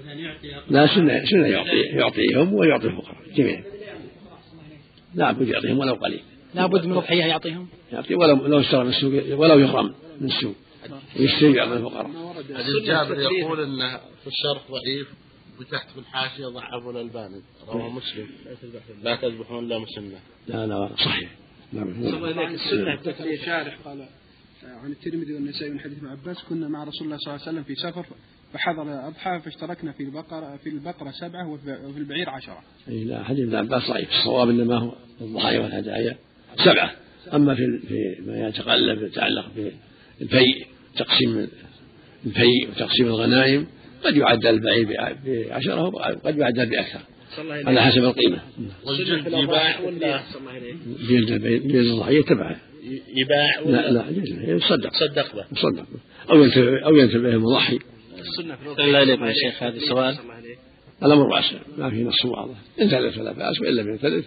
مثلا 0.00 0.12
يعطي 0.12 0.48
لا 0.70 0.86
سنة 0.86 1.24
سنة 1.24 1.46
يعطي 1.46 1.80
يعطيهم 1.80 2.54
ويعطي 2.54 2.86
الفقراء 2.86 3.16
جميعا. 3.36 3.62
لا 5.14 5.32
بد 5.32 5.48
يعطيهم 5.48 5.78
ولو 5.78 5.94
قليل. 5.94 6.22
لابد 6.54 6.86
من 6.86 6.92
أضحية 6.92 7.24
يعطيهم. 7.24 7.68
يعطي 7.92 8.14
ولو 8.14 8.46
لو 8.46 8.60
اشترى 8.60 8.84
من 8.84 8.90
السوق 8.90 9.38
ولو 9.38 9.58
يغرم 9.58 9.94
من 10.20 10.26
السوق. 10.26 10.54
ويشتري 11.20 11.52
بعض 11.52 11.72
الفقراء. 11.72 12.10
حديث 12.54 12.86
جابر 12.86 13.20
يقول 13.20 13.60
انه 13.60 13.96
في 13.96 14.26
الشرح 14.26 14.62
ضعيف. 14.70 15.08
وتحت 15.60 15.90
في 15.90 15.98
الحاشية 15.98 16.46
ضعفوا 16.46 16.92
الالباني 16.92 17.40
رواه 17.68 17.88
مسلم. 17.88 18.26
لا 19.02 19.16
تذبحون. 19.16 19.64
الا 19.64 19.78
مسنه 19.78 20.18
لا 20.48 20.66
لا 20.66 20.90
صحيح. 20.96 21.30
نعم. 21.72 21.88
السنة 22.54 23.36
شارح 23.46 23.78
قال 23.84 24.06
عن 24.64 24.90
الترمذي 24.90 25.34
والنسائي 25.34 25.70
من 25.70 25.80
حديث 25.80 25.98
ابن 25.98 26.06
عباس 26.06 26.42
كنا 26.48 26.68
مع 26.68 26.84
رسول 26.84 27.06
الله 27.06 27.18
صلى 27.18 27.34
الله 27.34 27.46
عليه 27.46 27.52
وسلم 27.52 27.64
في 27.64 27.74
سفر 27.74 28.06
فحضر 28.52 29.08
أضحى 29.08 29.40
فاشتركنا 29.40 29.92
في 29.92 30.02
البقرة 30.02 30.56
في 30.56 30.68
البقرة 30.68 31.10
سبعة 31.10 31.48
وفي 31.48 31.98
البعير 31.98 32.30
عشرة. 32.30 32.62
أي 32.88 33.04
لا 33.04 33.24
حديث 33.24 33.44
ابن 33.48 33.56
عباس 33.56 33.88
ضعيف. 33.90 34.08
الصواب 34.08 34.48
إنما 34.48 34.78
هو 34.78 34.92
الضحايا 35.20 35.60
والهدايا 35.60 36.16
سبعة. 36.64 36.96
أما 37.34 37.54
في 37.54 37.80
في 37.88 38.22
ما 38.26 38.48
يتقلب 38.48 39.02
يتعلق 39.02 39.46
بالفيء 40.20 40.66
تقسيم 40.96 41.48
الفيء 42.26 42.70
وتقسيم 42.70 43.06
الغنائم 43.06 43.66
قد 44.04 44.16
يعدل 44.16 44.46
البعير 44.46 44.86
بعشرة 45.24 45.84
وقد 45.84 46.38
يعدل 46.38 46.70
بأكثر. 46.70 47.00
على 47.38 47.80
حسب 47.80 48.04
القيمة. 48.04 48.40
والجلد 48.86 49.26
يباع 49.26 49.80
ولا 49.80 50.20
جلد 51.08 51.42
جلد 51.42 51.74
الضحية 51.74 52.22
تبعه 52.22 52.56
يباع 53.16 53.60
ولا 53.64 53.90
لا 53.90 53.92
لا 53.92 54.54
يصدق. 54.54 54.90
صدق 54.92 55.36
به. 55.36 55.44
يصدق 55.52 55.86
أو 56.30 56.42
ينتبه 56.42 56.84
أو 56.84 56.96
ينتبه 56.96 57.28
المضحي 57.28 57.78
السنة 58.18 58.56
في 58.56 58.84
الله 58.84 59.02
إليكم 59.02 59.24
يا 59.24 59.32
شيخ 59.32 59.62
هذا 59.62 59.76
السؤال 59.76 60.16
الأمر 61.04 61.26
واسع 61.26 61.56
ما 61.78 61.90
في 61.90 62.04
نص 62.04 62.24
واضح. 62.24 62.56
إن 62.80 62.90
تلف 62.90 63.18
فلا 63.18 63.32
بأس 63.32 63.60
وإن 63.60 63.74
لم 63.74 63.94
يتلف 63.94 64.26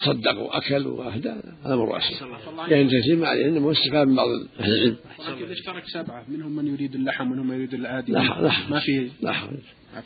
تصدق 0.00 0.38
وأكل 0.38 0.86
وأهدى 0.86 1.32
الأمر 1.66 1.84
واسع 1.84 2.26
يعني 2.68 3.00
تسير 3.00 3.16
ما 3.16 3.28
عليه 3.28 3.46
إنما 3.46 3.72
استفاد 3.72 4.06
من 4.08 4.16
بعض 4.16 4.28
أهل 4.60 4.72
العلم. 4.72 4.96
إذا 5.44 5.52
اشترك 5.52 5.84
سبعة؟ 5.86 6.24
منهم 6.28 6.56
من 6.56 6.74
يريد 6.74 6.94
اللحم 6.94 7.26
ومنهم 7.26 7.46
من 7.48 7.54
يريد 7.54 7.74
الآدي 7.74 8.12
لا 8.12 8.18
لا. 8.18 8.52
ما 8.70 8.80
في؟ 8.80 9.08
لا. 9.22 9.32
حرج 9.32 9.58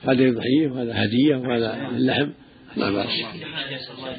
هذا 0.02 0.30
ضحية 0.30 0.68
وهذا 0.68 1.04
هدية 1.04 1.36
وهذا 1.36 1.88
اللحم. 1.96 2.28
لا 2.76 2.90
بأس. 2.90 3.08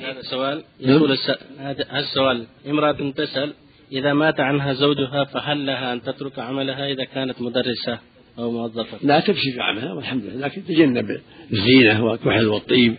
هذا 0.01 0.21
سؤال. 0.21 0.63
يقول 0.79 1.11
الس... 1.11 1.29
هذا 1.59 1.85
هذا 1.89 1.99
السؤال 1.99 2.47
امرأة 2.67 3.11
تسأل 3.11 3.53
إذا 3.91 4.13
مات 4.13 4.39
عنها 4.39 4.73
زوجها 4.73 5.23
فهل 5.23 5.65
لها 5.65 5.93
أن 5.93 6.01
تترك 6.01 6.39
عملها 6.39 6.87
إذا 6.87 7.03
كانت 7.03 7.41
مدرسة 7.41 7.99
أو 8.37 8.51
موظفة؟ 8.51 8.97
لا 9.03 9.19
تمشي 9.19 9.51
في 9.51 9.61
عملها 9.61 9.93
والحمد 9.93 10.25
لله. 10.25 10.47
لكن 10.47 10.65
تجنب 10.65 11.21
الزينة 11.53 12.05
والكحل 12.05 12.47
والطيب 12.47 12.95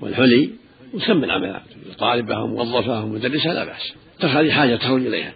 والحلي. 0.00 0.50
طالبة 1.98 2.36
أو 2.36 2.46
موظفة 2.46 3.00
أو 3.00 3.06
مدرسة 3.06 3.52
لا 3.52 3.64
بأس. 3.64 3.92
هذه 4.20 4.50
حاجة 4.50 4.76
تخرج 4.76 5.06
إليها. 5.06 5.34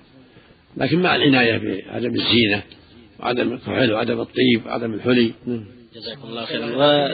لكن 0.77 1.03
مع 1.03 1.17
العناية 1.17 1.59
بعدم 1.87 2.15
الزينة 2.15 2.63
وعدم 3.21 3.53
الكحل 3.53 3.93
وعدم 3.93 4.21
الطيب 4.21 4.67
وعدم 4.67 4.95
الحلي. 4.95 5.33
جزاكم 5.95 6.29
الله 6.29 6.45
خيرا. 6.45 6.67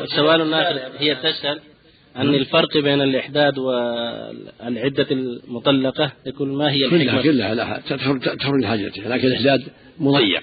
وسؤال 0.02 0.54
آخر 0.54 0.80
هي 0.98 1.14
تسأل 1.14 1.60
عن 2.16 2.34
الفرق 2.34 2.78
بين 2.78 3.00
الإحداد 3.02 3.58
والعدة 3.58 5.06
المطلقة. 5.10 6.12
يقول 6.26 6.48
ما 6.48 6.72
هي 6.72 6.90
كلها 6.90 7.02
الحكمة؟ 7.02 7.22
كلها 7.22 7.54
لها 7.54 7.82
تدخل 7.88 8.20
تدخل 8.20 8.60
لحاجتها. 8.60 9.08
لكن 9.08 9.26
الإحداد 9.26 9.62
مضيق 9.98 10.42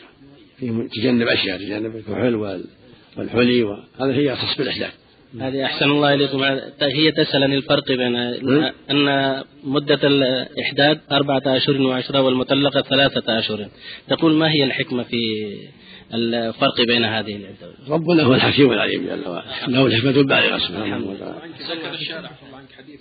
فيه 0.60 0.72
تجنب 0.72 1.28
أشياء 1.28 1.58
تجنب 1.58 1.96
الكحل 1.96 2.36
وال- 2.36 2.66
والحلي 3.18 3.64
وهذا 3.64 4.14
هي 4.14 4.34
أخص 4.34 4.58
بالإحداد. 4.58 4.92
هذه 5.42 5.66
أحسن 5.66 5.86
الله 5.86 6.14
إليكم. 6.14 6.44
هي 6.82 7.12
تسأل 7.12 7.44
عن 7.44 7.54
الفرق 7.54 7.88
بين 7.88 8.16
أن 8.92 9.44
مدة 9.64 10.00
الإحداد 10.04 11.00
أربعة 11.12 11.42
أشهر 11.46 11.82
وعشرة 11.82 12.22
والمطلقة 12.22 12.82
ثلاثة 12.82 13.40
أشهر 13.40 13.68
تقول 14.08 14.34
ما 14.34 14.52
هي 14.52 14.64
الحكمة 14.64 15.04
في 15.04 15.18
الفرق 16.14 16.82
بين 16.88 17.04
هذه؟ 17.04 17.36
العدة 17.36 17.74
ربنا 17.90 18.24
هو 18.24 18.34
الحكيم 18.34 18.72
العليم 18.72 19.06
جل 19.08 19.28
وعلا. 19.28 19.68
له 19.68 19.86
الحكمة 19.86 20.10
البالغة 20.10 20.58
سبحانه 20.58 21.10
وتعالى. 21.10 21.36
ذكر 21.72 21.94
الشارع. 21.94 22.20
الله 22.20 22.58
عنك 22.58 22.72
حديث 22.78 23.00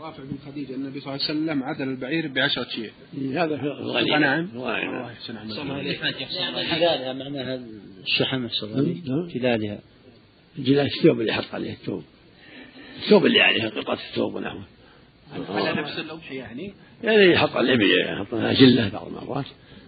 رافع 0.00 0.22
بن 0.22 0.38
خديجة. 0.46 0.74
النبي 0.74 1.00
صلى 1.00 1.14
الله 1.14 1.24
عليه 1.28 1.40
وسلم 1.40 1.62
عدل 1.62 1.88
البعير 1.88 2.28
بعشرة 2.28 2.66
شيء. 2.68 2.90
هذا 3.34 3.56
في 3.56 3.62
الغنيمة 3.62 4.16
الغنائم. 4.16 4.50
الله 4.54 5.10
يحسن 5.10 5.36
عملك 5.36 5.56
جلالها 6.76 7.12
معناها 7.12 7.60
الشحم 8.02 8.48
نعم. 9.08 9.28
جلالها 9.28 9.78
الجلاس 10.58 10.90
الثوب 10.98 11.20
اللي 11.20 11.32
حط 11.32 11.54
عليه 11.54 11.72
الثوب. 11.72 12.02
الثوب 13.02 13.26
اللي 13.26 13.40
عليه 13.40 13.68
قطعة 13.68 13.98
الثوب 14.10 14.34
ونحوه. 14.34 14.64
على 15.48 15.80
نفس 15.80 15.98
الأضحية 15.98 16.38
يعني؟ 16.38 16.74
يعني 17.04 17.32
يحط 17.32 17.56
على 17.56 17.72
الإبل 17.72 17.90
يحط 18.00 18.34
لها 18.34 18.52
جلة 18.52 18.88
بعض 18.88 19.06
المرات. 19.06 19.44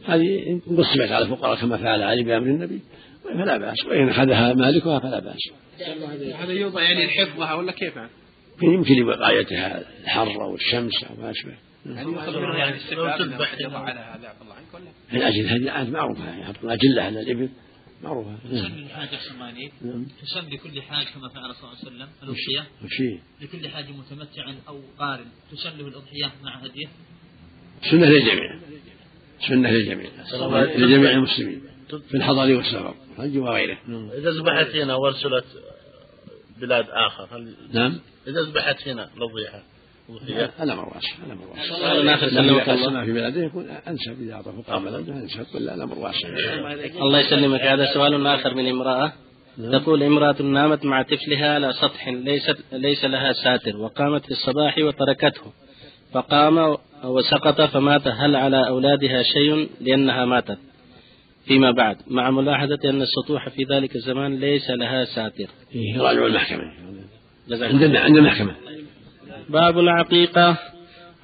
هذه 0.07 0.61
قسمت 0.67 1.11
على 1.11 1.25
الفقراء 1.25 1.61
كما 1.61 1.77
فعل 1.77 2.03
علي 2.03 2.23
بأمر 2.23 2.47
النبي. 2.47 2.81
فلا 3.25 3.57
بأس. 3.57 3.85
وإن 3.87 4.09
أخذها 4.09 4.53
مالكها 4.55 4.99
فلا 4.99 5.19
بأس. 5.21 5.51
هذا 6.35 6.53
يوضع 6.53 6.83
يعني 6.83 7.07
لحفظها 7.07 7.55
ولا 7.55 7.73
كيف؟ 7.73 7.97
يعني؟ 7.97 8.11
يمكن 8.63 8.95
لوقايتها 8.95 9.85
الحر 10.05 10.43
والشمس 10.43 11.05
أو 11.05 11.23
ما 11.23 11.31
أشبه. 11.31 11.55
يعني 11.87 12.13
يؤخذ 12.13 12.39
منها 12.39 12.59
يعني 12.59 12.77
استفادة 12.77 13.49
يضع 13.61 13.79
على 13.79 14.01
هذا 14.01 14.35
الله 14.43 14.55
عنك 14.55 14.75
ولا؟ 14.75 14.85
الأجل 15.13 15.47
هذه 15.47 15.57
الآن 15.57 15.91
معروفة. 15.91 16.25
يعني 16.25 16.41
يحط 16.41 16.65
لها 16.65 16.75
جلة 16.75 17.03
على 17.03 17.21
الإبل. 17.21 17.49
معروفة. 18.05 18.39
يسمي 18.45 18.83
الحاجة 18.83 19.17
الصماني 19.17 19.73
نعم. 19.83 20.07
تسمي 20.23 20.51
لكل 20.51 20.83
حاج 20.83 21.07
كما 21.07 21.29
فعل 21.29 21.55
صلى 21.55 21.65
الله 21.65 21.79
عليه 21.79 21.89
وسلم 21.89 22.09
الأضحية. 22.23 22.67
وشي 22.85 23.19
لكل 23.41 23.69
حاج 23.69 23.85
متمتع 23.91 24.55
أو 24.69 24.81
قارن. 24.99 25.27
تسمي 25.53 25.89
الأضحية 25.89 26.33
مع 26.43 26.57
هديه. 26.57 26.87
سنة 27.91 28.07
للجميع. 28.07 28.61
سنة 29.49 29.71
للجميع. 29.71 30.11
لجميع 30.77 31.11
المسلمين. 31.11 31.63
في 32.09 32.15
الحضر 32.15 32.57
والسفر. 32.57 32.95
الحج 33.19 33.39
وغيره. 33.39 33.79
إذا 34.19 34.31
ذبحت 34.31 34.77
هنا 34.77 34.95
وارسلت 34.95 35.45
بلاد 36.61 36.87
آخر 36.91 37.37
هل 37.37 37.55
نعم. 37.73 38.01
إذا 38.27 38.41
ذبحت 38.41 38.89
هنا 38.89 39.11
للضيحة 39.17 39.63
في 43.05 43.13
بلاده 43.13 43.45
يكون 43.45 43.67
انسب 43.89 44.23
اذا 44.23 44.35
أعطى 44.35 44.53
فقراء 44.53 44.81
بلده 44.81 45.13
انسب 45.13 45.47
ولا 45.55 45.75
الله 47.03 47.21
يسلمك. 47.21 47.61
هذا 47.61 47.95
سؤال 47.95 48.27
آخر 48.27 48.55
من 48.55 48.69
امرأة. 48.69 49.13
نعم. 49.59 49.79
تقول 49.79 50.03
امرأة 50.03 50.43
نامت 50.43 50.85
مع 50.85 51.03
طفلها 51.03 51.55
على 51.55 51.73
سطح 51.73 52.09
ليست 52.09 52.59
ليس 52.73 53.05
لها 53.05 53.33
ساتر 53.33 53.77
وقامت 53.77 54.25
في 54.25 54.31
الصباح 54.31 54.79
وتركته. 54.79 55.53
فقام 56.13 56.77
وسقط 57.05 57.61
فمات. 57.61 58.07
هل 58.07 58.37
على 58.37 58.69
أولادها 58.69 59.23
شيء 59.23 59.69
لأنها 59.81 60.25
ماتت؟ 60.25 60.59
فيما 61.47 61.71
بعد. 61.71 61.97
مع 62.07 62.31
ملاحظة 62.31 62.79
أن 62.85 63.03
السطوح 63.03 63.49
في 63.49 63.65
ذلك 63.65 63.97
الزمان 63.97 64.41
ليس 64.41 64.71
لها 64.71 65.05
ساتر. 65.05 65.49
إيه 65.75 66.01
راجعوا 66.01 66.29
المحكمة. 66.29 66.73
عندنا 67.51 68.01
عندنا 68.01 68.23
محكمة 68.23 68.55
باب 69.49 69.79
العقيقة. 69.79 70.57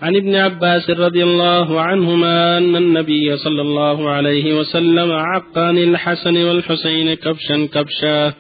عن 0.03 0.17
ابن 0.17 0.35
عباس 0.35 0.91
رضي 0.91 1.23
الله 1.23 1.81
عنهما 1.81 2.59
أن 2.59 2.77
النبي 2.77 3.37
صلى 3.37 3.63
الله 3.63 4.11
عليه 4.11 4.59
وسلم 4.59 5.13
عق 5.13 5.59
عن 5.59 5.79
الحسن 5.79 6.37
والحسين 6.45 7.15
كبشا 7.15 7.69
كبشا. 7.73 8.33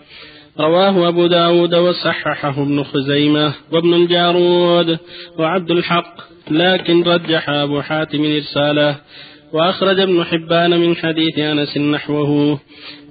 رواه 0.60 1.08
أبو 1.08 1.26
داود 1.26 1.74
وصححه 1.74 2.62
ابن 2.62 2.82
خزيمة 2.82 3.54
وابن 3.72 3.94
الجارود 3.94 4.98
وعبد 5.38 5.70
الحق 5.70 6.14
لكن 6.50 7.02
رجح 7.02 7.50
أبو 7.50 7.80
حاتم 7.80 8.24
إرساله 8.24 8.96
وأخرج 9.52 10.00
ابن 10.00 10.24
حبان 10.24 10.80
من 10.80 10.96
حديث 10.96 11.38
أنس 11.38 11.78
نحوه. 11.78 12.60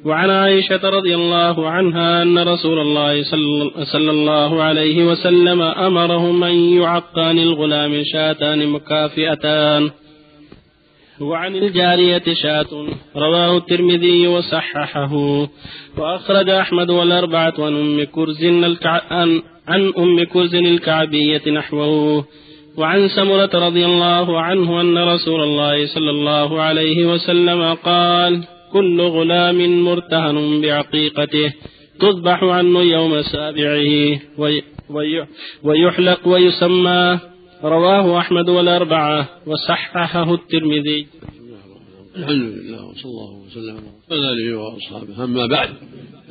وعن 0.05 0.29
عائشة 0.29 0.89
رضي 0.89 1.15
الله 1.15 1.69
عنها 1.69 2.23
أن 2.23 2.39
رسول 2.39 2.79
الله 2.79 3.23
صلى 3.93 4.11
الله 4.11 4.63
عليه 4.63 5.03
وسلم 5.05 5.61
أمرهم 5.61 6.43
أن 6.43 6.55
يعقان 6.55 7.39
الغلام 7.39 8.03
شاتان 8.13 8.67
مكافئتان. 8.67 9.89
وعن 11.21 11.55
الجارية 11.55 12.23
شاة 12.33 12.87
رواه 13.15 13.57
الترمذي 13.57 14.27
وصححه. 14.27 15.13
وأخرج 15.97 16.49
أحمد 16.49 16.89
والأربعة 16.89 17.53
عن 17.59 17.75
أم 17.75 18.03
كرز 18.03 18.43
الكع... 18.43 19.01
عن 19.67 19.93
أم 19.97 20.23
كرز 20.23 20.55
الكعبية 20.55 21.51
نحوه. 21.51 22.25
وعن 22.77 23.07
سمرة 23.07 23.49
رضي 23.53 23.85
الله 23.85 24.41
عنه 24.41 24.81
أن 24.81 24.97
رسول 24.97 25.43
الله 25.43 25.85
صلى 25.85 26.09
الله 26.09 26.61
عليه 26.61 27.05
وسلم 27.05 27.73
قال 27.73 28.43
كل 28.73 29.01
غلام 29.01 29.83
مرتهن 29.83 30.61
بعقيقته 30.61 31.53
تذبح 31.99 32.43
عنه 32.43 32.81
يوم 32.81 33.21
سابعه 33.21 34.19
وي 34.37 34.63
وي 34.89 35.25
ويحلق 35.63 36.27
ويسمى. 36.27 37.19
رواه 37.63 38.19
أحمد 38.19 38.49
والأربعة 38.49 39.29
وصححه 39.45 40.33
الترمذي. 40.33 41.07
الحمد 42.15 42.41
لله 42.41 42.85
وصلى 42.85 43.11
الله 43.11 43.31
وسلم 43.47 43.77
على 44.11 44.31
آله 44.31 44.57
وأصحابه. 44.57 45.23
أما 45.23 45.45
بعد 45.45 45.69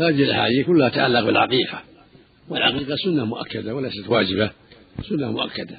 هذه 0.01 0.23
الأحاديث 0.23 0.67
كلها 0.67 0.89
تتعلق 0.89 1.21
بالعقيقة. 1.21 1.83
والعقيقة 2.49 2.95
سنة 3.05 3.25
مؤكدة 3.25 3.75
وليست 3.75 4.09
واجبة. 4.09 4.51
سنة 5.09 5.31
مؤكدة. 5.31 5.79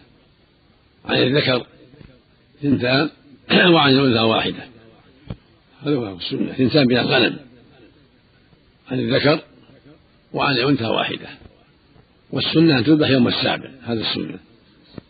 عن 1.06 1.18
الذكر 1.18 1.66
ثنتان 2.62 3.10
وعن 3.74 3.94
الأنثى 3.94 4.20
واحدة. 4.20 4.79
هذا 5.84 5.96
هو 5.96 6.18
السنة. 6.18 6.54
ثنتان 6.54 6.88
من 6.88 6.98
الغنم 6.98 7.40
عن 8.92 9.00
الذكر 9.00 9.40
وعن 10.34 10.56
الأنثى 10.56 10.86
واحدة 10.86 11.28
والسنة 12.32 12.78
أن 12.78 12.84
تذبح 12.84 13.10
يوم 13.10 13.28
السابع 13.28 13.70
هذا 13.84 14.02
السنة. 14.02 14.39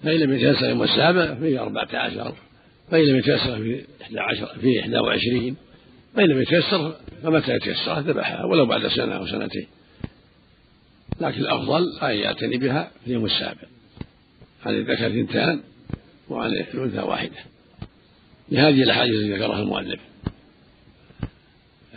فإن 0.03 0.19
لم 0.19 0.33
يتيسر 0.33 0.69
يوم 0.69 0.83
السابع 0.83 1.35
في 1.35 1.59
أربعة 1.59 1.87
عشر 1.93 2.33
فإن 2.91 3.05
لم 3.05 3.17
يتيسر 3.17 3.57
في 3.57 3.85
إحدى 4.01 4.19
عشر 4.19 4.59
في 4.61 4.79
إحدى 4.79 4.97
وعشرين 4.99 5.55
فإن 6.15 6.27
لم 6.27 6.41
يتيسر 6.41 6.95
فمتى 7.23 7.55
يتيسر؟ 7.55 7.99
ذبحها 7.99 8.45
ولو 8.45 8.65
بعد 8.65 8.87
سنة 8.87 9.15
أو 9.15 9.27
سنتين. 9.27 9.67
لكن 11.21 11.41
الأفضل 11.41 11.99
أن 12.03 12.15
يعتني 12.15 12.57
بها 12.57 12.91
في 13.03 13.07
اليوم 13.07 13.25
السابع. 13.25 13.61
عن 14.65 14.75
الذكر 14.75 15.09
ثنتان 15.09 15.61
وعن 16.29 16.51
الأنثى 16.51 16.99
واحدة. 16.99 17.37
لهذه 18.51 18.83
الأحاديث 18.83 19.15
التي 19.15 19.33
ذكرها 19.33 19.61
المؤلف. 19.61 19.99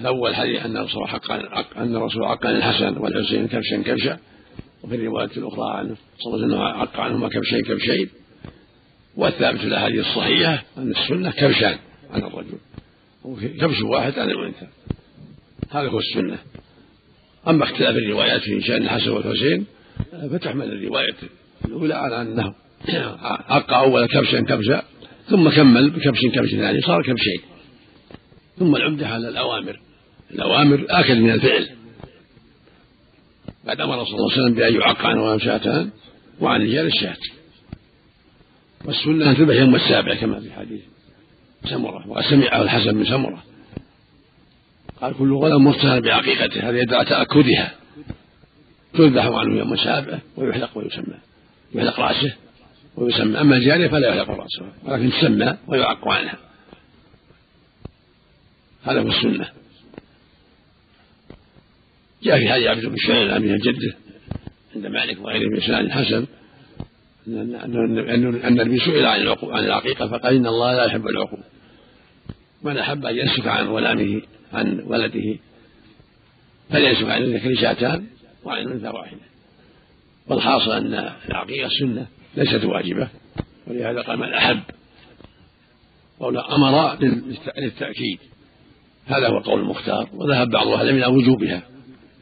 الأول 0.00 0.34
حديث 0.34 0.64
أن 0.64 0.76
الرسول 0.76 1.08
حق 1.08 1.32
أن 1.76 1.96
الرسول 1.96 2.24
عق 2.24 2.46
عن 2.46 2.56
الحسن 2.56 2.96
والحسين 2.98 3.48
كبشا 3.48 3.82
كبشا 3.82 4.18
وفي 4.82 4.94
الرواية 4.94 5.30
الأخرى 5.36 5.78
عنه 5.78 5.96
صلى 6.18 6.34
الله 6.34 6.44
عليه 6.44 6.46
وسلم 6.46 6.80
عق 6.80 7.00
عنهما 7.00 7.28
كبشين 7.28 7.60
كبشين 7.62 8.08
والثابت 9.16 9.58
في 9.58 9.66
الأحاديث 9.66 10.06
الصحيحة 10.06 10.62
أن 10.78 10.90
السنة 10.90 11.30
كبشان 11.30 11.78
عن 12.10 12.20
الرجل. 12.20 12.58
كبش 13.60 13.82
واحد 13.82 14.18
عن 14.18 14.30
الأنثى. 14.30 14.66
هذا 15.70 15.88
هو 15.88 15.98
السنة. 15.98 16.38
أما 17.48 17.64
اختلاف 17.64 17.96
الروايات 17.96 18.40
في 18.40 18.60
شأن 18.60 18.82
الحسن 18.82 19.10
والحسين 19.10 19.66
فتحمل 20.32 20.72
الرواية 20.72 21.14
الأولى 21.64 21.94
على 21.94 22.22
أنه 22.22 22.54
عق 23.48 23.72
أول 23.72 24.06
كبشا 24.06 24.40
كبشا 24.40 24.82
ثم 25.28 25.50
كمل 25.50 25.90
بكبش 25.90 26.20
كبش 26.34 26.50
ثاني 26.50 26.80
صار 26.80 27.02
كبشين 27.02 27.40
ثم 28.58 28.76
العمدة 28.76 29.08
على 29.08 29.28
الأوامر. 29.28 29.80
الأوامر 30.30 30.86
آكل 30.90 31.20
من 31.20 31.30
الفعل. 31.30 31.68
بعد 33.64 33.80
أمر 33.80 34.04
صلى 34.04 34.14
الله 34.14 34.32
عليه 34.32 34.42
وسلم 34.42 34.54
بأن 34.54 34.74
يعق 34.74 35.06
عن 35.06 35.18
غلام 35.18 35.38
شاتان 35.38 35.90
وعن 36.40 36.62
رجال 36.62 36.86
الشاة 36.86 37.16
والسنة 38.84 39.30
أن 39.30 39.36
تذبح 39.36 39.54
يوم 39.54 39.74
السابع 39.74 40.14
كما 40.14 40.40
في 40.40 40.52
حديث 40.52 40.80
سمرة 41.64 42.08
وسمعه 42.08 42.62
الحسن 42.62 42.92
بن 42.92 43.04
سمرة. 43.04 43.42
قال 45.00 45.14
كل 45.18 45.34
غلام 45.34 45.64
مرتهن 45.64 46.00
بعقيقته 46.00 46.68
هذا 46.68 46.78
يدعى 46.78 47.04
تأكدها. 47.04 47.74
تذبح 48.94 49.26
عنه 49.26 49.58
يوم 49.58 49.72
السابع 49.72 50.18
ويحلق 50.36 50.78
ويسمى. 50.78 51.16
يحلق 51.74 52.00
رأسه 52.00 52.34
ويسمى. 52.96 53.40
أما 53.40 53.56
الجارية 53.56 53.88
فلا 53.88 54.14
يحلق 54.14 54.30
رأسها 54.30 54.72
ولكن 54.84 55.10
تسمى 55.10 55.56
ويعق 55.68 56.08
عنها. 56.08 56.36
هذا 58.82 59.00
هو 59.00 59.08
السنة. 59.08 59.48
جاء 62.22 62.38
في 62.38 62.52
حديث 62.52 62.66
عبد 62.66 62.86
بن 62.86 62.96
شعيب 62.96 63.42
من 63.42 63.58
جده 63.58 63.94
عند 64.76 64.86
مالك 64.86 65.20
وغيره 65.20 65.48
من 65.48 65.60
سنن 65.60 65.74
الحسن 65.74 66.26
أن 67.26 68.40
النبي 68.44 68.78
سئل 68.78 69.06
عن 69.06 69.36
عن 69.42 69.64
العقيقة 69.64 70.08
فقال 70.08 70.34
إن 70.34 70.46
الله 70.46 70.74
لا 70.74 70.84
يحب 70.84 71.06
العقوق 71.06 71.40
من 72.62 72.78
أحب 72.78 73.06
أن 73.06 73.16
ينسك 73.16 73.46
عن 73.46 73.66
غلامه 73.66 74.22
عن 74.52 74.80
ولده 74.80 75.38
فلينسك 76.70 77.04
عن 77.04 77.22
الذكر 77.22 77.54
شاتان 77.60 78.06
وعن 78.44 78.62
الأنثى 78.62 78.88
واحدة. 78.88 79.20
والحاصل 80.26 80.72
أن 80.72 81.12
العقيقة 81.28 81.68
سنة 81.80 82.06
ليست 82.36 82.64
واجبة 82.64 83.08
ولهذا 83.66 84.00
قال 84.00 84.18
من 84.18 84.34
أحب. 84.34 84.60
قول 86.20 86.38
أمر 86.38 86.98
للتأكيد 87.58 88.18
هذا 89.06 89.28
هو 89.28 89.38
قول 89.38 89.60
المختار. 89.60 90.08
وذهب 90.12 90.50
بعض 90.50 90.68
أهل 90.68 90.88
إلى 90.88 91.06
وجوبها 91.06 91.62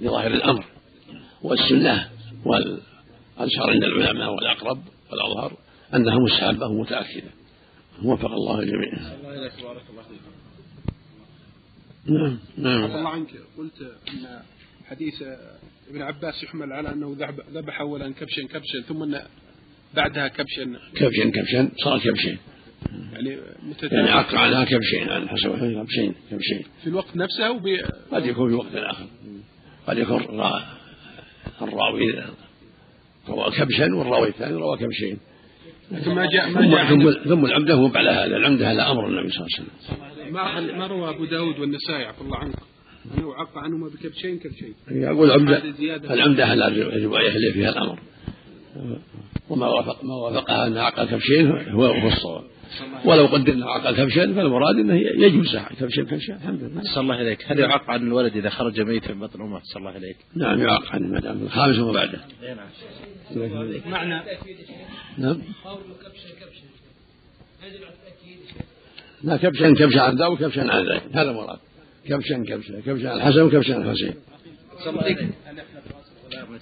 لظاهر 0.00 0.30
الأمر 0.30 0.64
والسنة 1.42 2.08
والأشهر 2.44 3.70
عند 3.70 3.84
العلماء 3.84 4.34
والأقرب 4.34 4.82
والأظهر 5.10 5.56
أنها 5.94 6.18
مستحبة 6.18 6.66
ومتأكدة 6.66 7.30
وفق 8.04 8.30
الله 8.30 8.60
الجميع 8.60 8.92
نعم 12.06 12.38
نعم. 12.56 12.84
الله 12.84 13.08
عنك. 13.08 13.30
قلت 13.58 13.82
أن 14.08 14.42
حديث 14.86 15.22
ابن 15.90 16.02
عباس 16.02 16.42
يحمل 16.42 16.72
على 16.72 16.92
أنه 16.92 17.16
ذبح 17.52 17.80
أولا 17.80 18.12
كبشا 18.12 18.42
كبشا 18.42 18.80
ثم 18.88 19.02
أن 19.02 19.22
بعدها 19.94 20.28
كبشا. 20.28 20.78
كبشا 20.94 21.30
كبشا 21.30 21.70
صار 21.84 21.98
كبشين 21.98 22.38
يعني 23.12 23.36
متتابع 23.62 23.96
يعني 23.96 24.10
عق 24.10 24.34
عنها 24.34 24.64
كبشين 24.64 25.08
عن 25.08 25.28
حسب 25.28 25.50
كبشين 25.50 26.14
كبشين 26.30 26.62
في 26.82 26.86
الوقت 26.86 27.16
نفسه 27.16 27.46
أو 27.46 27.60
قد 28.12 28.26
يكون 28.26 28.48
في 28.48 28.54
وقت 28.54 28.74
آخر. 28.74 29.06
قد 29.86 29.98
يكون 29.98 30.22
الراوي 31.62 32.24
روى 33.28 33.50
كبشا 33.50 33.94
والراوي 33.94 34.28
الثاني 34.28 34.54
روى 34.54 34.78
كبشين 34.78 35.18
لكن 35.90 36.14
ما 36.14 36.26
جاء 36.26 36.50
ما 36.50 36.66
جاء 36.70 36.88
ثم, 36.88 37.28
ثم 37.28 37.44
العمده 37.44 37.74
هو 37.74 37.90
على 37.94 38.10
هذا 38.10 38.36
العمده 38.36 38.68
على 38.68 38.82
أمر 38.82 39.08
النبي 39.08 39.30
صلى 39.30 39.46
الله 39.46 39.58
عليه 39.58 39.68
وسلم. 39.68 40.34
ما 40.34 40.78
ما 40.78 40.86
روى 40.86 41.10
أبو 41.10 41.24
داود 41.24 41.58
والنسائي 41.58 42.04
عفى 42.04 42.20
الله 42.20 42.36
عنك 42.36 42.54
انه 43.18 43.34
عق 43.34 43.58
عنهما 43.58 43.88
بكبشين 43.88 44.38
كبشين. 44.38 44.74
يقول 44.90 45.30
العمده 45.30 45.62
العمده 46.10 46.46
على 46.46 46.66
الرواية 46.66 47.36
اللي 47.36 47.52
فيها 47.52 47.68
الأمر. 47.68 47.98
وما 49.50 49.66
وافق 49.66 50.04
ما 50.04 50.14
وافقها 50.14 50.66
أن 50.66 50.76
عق 50.76 51.04
كبشين 51.04 51.50
هو 51.50 51.86
هو 51.86 52.08
الصواب. 52.08 52.44
ولو 53.04 53.26
قدرنا 53.26 53.66
عقل 53.66 53.96
كبشا 53.96 54.34
فالمراد 54.34 54.76
إنه 54.78 54.94
يجوز 54.94 55.56
كبشا 55.80 56.02
كبشا 56.02 56.34
الحمد 56.34 56.62
لله. 56.62 56.82
صلى 56.94 57.02
الله 57.02 57.14
عليك، 57.14 57.44
هل 57.46 57.58
يعق 57.58 57.90
عن 57.90 58.06
الولد 58.06 58.36
إذا 58.36 58.50
خرج 58.50 58.80
ميتا 58.80 59.14
من 59.14 59.20
بطن 59.20 59.40
أمه؟ 59.40 59.60
صلى 59.62 59.80
الله 59.80 59.90
عليك. 59.90 60.16
نعم 60.36 60.60
يعق 60.60 60.92
عن 60.92 61.02
ما 61.12 61.20
دام 61.20 61.42
الخامس 61.42 61.78
وما 61.78 61.92
بعده. 61.92 62.20
معنى 63.86 64.22
نعم. 65.18 65.38
لا 69.22 69.36
كبشا 69.36 69.74
كبشا 69.74 70.00
عن 70.00 70.16
ذا 70.16 70.26
وكبشا 70.26 70.72
عن 70.72 70.86
ذاك 70.86 71.02
هذا 71.12 71.32
مراد 71.32 71.58
كبشا 72.06 72.44
كبشا 72.48 72.80
كبشا 72.86 73.10
عن 73.10 73.16
الحسن 73.16 73.42
وكبشا 73.42 73.74
عن 73.74 73.82
الحسين 73.82 74.14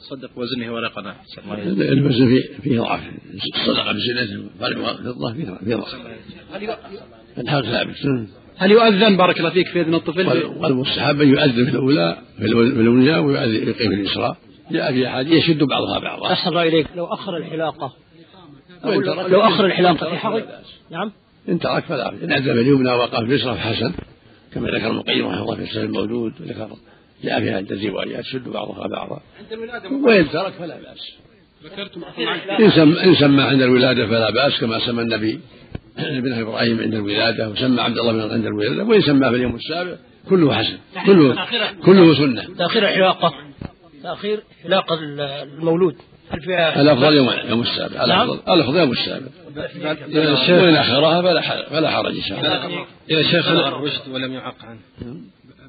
تصدق 0.00 0.30
وزنه 0.36 0.72
ولا 0.72 0.88
قناة 0.88 1.14
الوزن 1.80 2.28
فيه 2.28 2.42
فيه 2.62 2.80
ضعف. 2.80 3.00
الصدقة 3.34 3.92
بزينته. 3.92 4.50
فرق 4.60 4.96
فضة 4.96 5.32
فيه 5.32 5.44
فيه 5.64 5.74
ضعف 5.74 5.94
الحق 7.38 7.60
ثابت. 7.60 8.28
هل 8.56 8.70
يؤذن؟ 8.70 9.16
بارك 9.16 9.38
الله 9.38 9.50
فيك 9.50 9.68
في 9.68 9.80
إذن 9.80 9.94
الطفل؟ 9.94 10.44
والمستحب 10.56 11.20
أن 11.20 11.28
يؤذن 11.28 11.64
في 11.64 11.70
الأولى 11.70 12.18
في 12.38 12.44
الأولى 12.44 13.18
ويؤذن 13.18 13.72
في 13.72 13.86
الاسراء 13.86 14.36
جاء 14.70 14.92
في 14.92 15.06
احاديث 15.06 15.44
يشد 15.44 15.62
بعضها 15.62 15.98
بعضا. 15.98 16.32
احسن 16.32 16.48
الله 16.48 16.62
إليك. 16.62 16.86
لو 16.96 17.04
أخر 17.04 17.36
الحلاقة. 17.36 17.92
لو 19.28 19.40
أخر 19.40 19.66
الحلاقة 19.66 20.10
في 20.10 20.16
حرج 20.16 20.42
نعم. 20.90 21.12
إن 21.48 21.58
ترك 21.58 21.84
فلا 21.84 22.08
إن 22.08 22.32
أذن 22.32 22.54
في 22.54 22.60
اليمنى 22.60 22.92
وقف 22.92 23.14
في 23.14 23.24
اليسرى 23.24 23.54
فحسن. 23.54 23.92
كما 24.54 24.68
ذكر 24.68 24.86
ابن 24.86 24.96
القيم 24.96 25.26
رحمه 25.26 25.42
الله 25.42 25.56
في 25.56 25.62
السنة 25.62 25.82
المولود 25.82 26.32
وذكر 26.40 26.68
جاء 27.24 27.40
في 27.40 27.50
عدة 27.50 27.88
روايات 27.88 28.24
تشد 28.24 28.48
بعضها 28.48 28.86
بعضا. 28.86 29.20
وإن 30.04 30.30
ترك 30.30 30.52
فلا 30.52 30.76
بأس. 30.76 31.12
ذكرتم 31.64 32.04
إن 33.04 33.14
سمى 33.14 33.42
عند 33.42 33.62
الولادة 33.62 34.06
فلا 34.06 34.30
بأس 34.30 34.60
كما 34.60 34.78
سمى 34.78 35.02
النبي 35.02 35.40
ابن 35.98 36.32
إبراهيم 36.32 36.80
عند 36.80 36.94
الولادة 36.94 37.48
وسمى 37.48 37.80
عبد 37.80 37.98
الله 37.98 38.12
بن 38.12 38.32
عند 38.32 38.46
الولادة 38.46 38.84
وإن 38.84 39.00
سمى 39.00 39.30
في 39.30 39.36
اليوم 39.36 39.56
السابع 39.56 39.96
كله 40.28 40.54
حسن 40.54 40.78
كله 41.06 41.46
كله 41.84 42.14
سنة. 42.14 42.54
تأخير 42.58 42.82
الحلاقة 42.82 43.34
تأخير 44.02 44.42
حلاقة 44.62 44.98
المولود. 45.02 45.96
فيها 46.44 46.80
الأفضل 46.80 47.16
يوم 47.16 47.30
يوم 47.48 47.60
السابع. 47.60 48.04
الأفضل 48.04 48.52
الأفضل 48.52 48.76
يوم 48.76 48.92
السابع. 48.92 49.26
وإن 50.62 50.74
أخرها 50.74 51.22
فلا 51.22 51.68
فلا 51.70 51.90
حرج 51.90 52.16
إن 52.16 52.22
شاء 52.22 52.38
الله. 52.40 52.86
يا 53.08 53.22
شيخ 53.22 53.48
الرشد 53.48 54.08
ولم 54.12 54.32
يعق 54.32 54.56
عنه. 54.64 54.78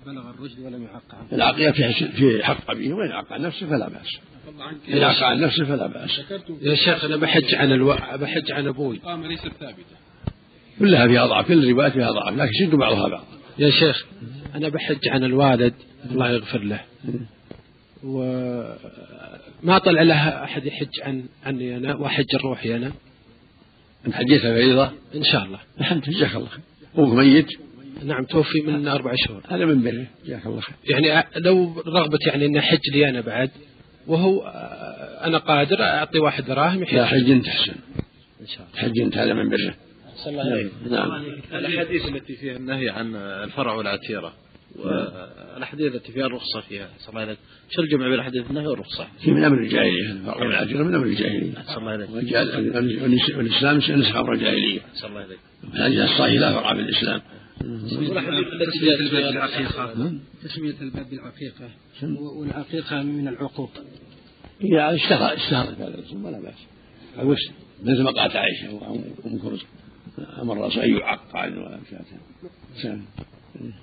بلغ 0.06 0.30
الرشد 0.30 0.60
ولم 0.60 0.84
يعق 0.84 1.16
عنه 1.16 1.28
العقيدة 1.34 1.72
في 1.72 1.94
في 2.12 2.44
حق 2.44 2.72
أبيه 2.72 2.94
وإن 2.94 3.12
عق 3.12 3.34
عن 3.34 3.42
نفسه 3.42 3.68
فلا 3.68 3.90
بأس. 3.90 4.20
إن 4.94 5.04
عق 5.04 5.24
عن 5.24 5.42
نفسه 5.42 5.66
فلا 5.66 5.88
بأس. 5.88 6.22
يا 6.62 6.76
شيخ 6.76 7.06
أنا 7.06 7.16
بحج 7.16 7.56
عن 7.56 7.72
ألو... 7.72 7.94
بحج 7.94 8.52
عن 8.52 8.68
أبوي. 8.68 8.98
قام 8.98 9.26
ليست 9.26 9.48
ثابتة. 9.60 9.96
كلها 10.80 11.08
فيها 11.08 11.26
ضعف 11.26 11.48
كل 11.48 11.70
الروايات 11.70 11.94
فيها 11.94 12.12
ضعف 12.12 12.34
لكن 12.38 12.52
شد 12.54 12.76
بعضها 12.76 13.08
بعضا 13.08 13.28
يا 13.60 13.70
شيخ 13.70 14.06
أنا 14.56 14.70
بحج 14.70 15.08
عن 15.08 15.24
الوالد 15.24 15.74
الله 16.12 16.30
يغفر 16.32 16.60
له. 16.60 16.82
وما 18.04 19.78
طلع 19.78 20.02
لها 20.02 20.44
أحد 20.44 20.66
يحج 20.66 21.02
عن 21.02 21.26
عني 21.46 21.78
أنا 21.78 21.96
وأحج 21.96 22.36
روحي 22.44 22.76
أنا 22.76 22.92
أنت 24.08 24.16
حجيت 24.16 24.42
فريضة؟ 24.42 24.92
إن 25.16 25.24
شاء 25.24 25.44
الله. 25.44 25.60
الحمد 25.80 26.10
لله. 26.10 26.18
جزاك 26.18 26.36
الله 26.36 26.48
خير. 26.48 26.62
أبوك 26.96 27.14
ميت؟ 27.14 27.48
نعم 28.04 28.24
توفي 28.24 28.62
من 28.62 28.88
أربع 28.88 29.14
شهور 29.16 29.42
هذا 29.50 29.66
من 29.66 29.84
بره 29.84 30.08
جزاك 30.26 30.46
الله 30.46 30.62
خير 30.62 30.76
يعني 30.84 31.28
لو 31.36 31.84
رغبة 31.88 32.20
يعني 32.28 32.46
أن 32.46 32.62
حج 32.62 32.90
لي 32.94 33.10
أنا 33.10 33.22
بعد 33.22 33.50
وهو 34.08 34.42
أنا 35.24 35.38
قادر 35.38 35.82
أعطي 35.82 36.20
واحد 36.20 36.46
دراهم 36.46 36.84
لا 36.84 37.06
حج 37.06 37.32
أنت 37.32 37.48
أحسن 37.48 37.76
إن 38.42 38.48
شاء 38.48 38.68
الله 38.68 38.82
حج 38.82 39.00
أنت 39.00 39.18
هذا 39.18 39.34
من 39.34 39.50
بره 39.50 39.76
الله 40.28 40.42
عليه 40.42 40.70
نعم 40.90 41.26
الأحاديث 41.54 42.06
التي 42.06 42.36
فيها 42.36 42.58
النهي 42.58 42.90
عن 42.90 43.16
الفرع 43.16 43.74
والعتيرة 43.74 44.34
والاحاديث 44.76 45.96
التي 45.96 46.12
فيها 46.12 46.26
الرخصه 46.26 46.62
فيها 46.62 46.90
صلى 47.00 47.10
الله 47.10 47.22
عليه 47.22 47.32
وسلم 47.32 47.46
شو 47.70 47.82
الجمع 47.82 48.04
بين 48.04 48.14
الاحاديث 48.14 48.50
النهي 48.50 48.68
والرخصه؟ 48.68 49.08
في 49.24 49.32
من 49.32 49.44
أمر 49.44 49.58
الجاهليه 49.58 50.12
الفرع 50.12 50.46
والعتيره 50.46 50.84
من 50.84 50.96
أمر 50.96 51.06
الجاهليه 51.06 51.54
صلى 51.68 51.78
الله 51.78 51.92
عليه 51.92 52.06
وسلم 52.06 53.38
والاسلام 53.38 53.78
نسخ 53.78 54.16
أمر 54.16 54.34
الجاهليه 54.34 54.80
صلى 54.94 55.10
الله 55.10 55.22
عليه 55.22 55.36
وسلم 55.36 55.74
الحديث 55.74 56.12
الصحيح 56.12 56.42
لا 56.42 56.54
فرع 56.54 56.74
بالاسلام 56.74 57.22
تسمية 57.60 58.08
الباب 58.08 59.12
بالعقيقة. 59.12 60.14
تسمية 60.44 60.82
الباب 60.82 61.10
بالعقيقة. 61.10 61.70
والعقيقة 62.04 63.02
من 63.02 63.28
العقوق. 63.28 63.72
هي 64.62 64.96
اشتهر 64.96 65.34
اشتهرت 65.34 65.82
هذا 65.82 65.96
الاسم 65.96 66.26
ولا 66.26 66.40
بأس. 66.40 66.66
أو 67.20 67.36
مثل 67.84 68.04
ما 68.04 68.12
قالت 68.12 68.36
عائشه 68.36 68.70
ام 69.26 69.40
كرز 69.40 69.64
أمر 70.42 70.54
الرسول 70.54 70.84
ان 70.84 70.98
يعق 70.98 71.36
عن 71.36 71.82
شاة 72.82 73.00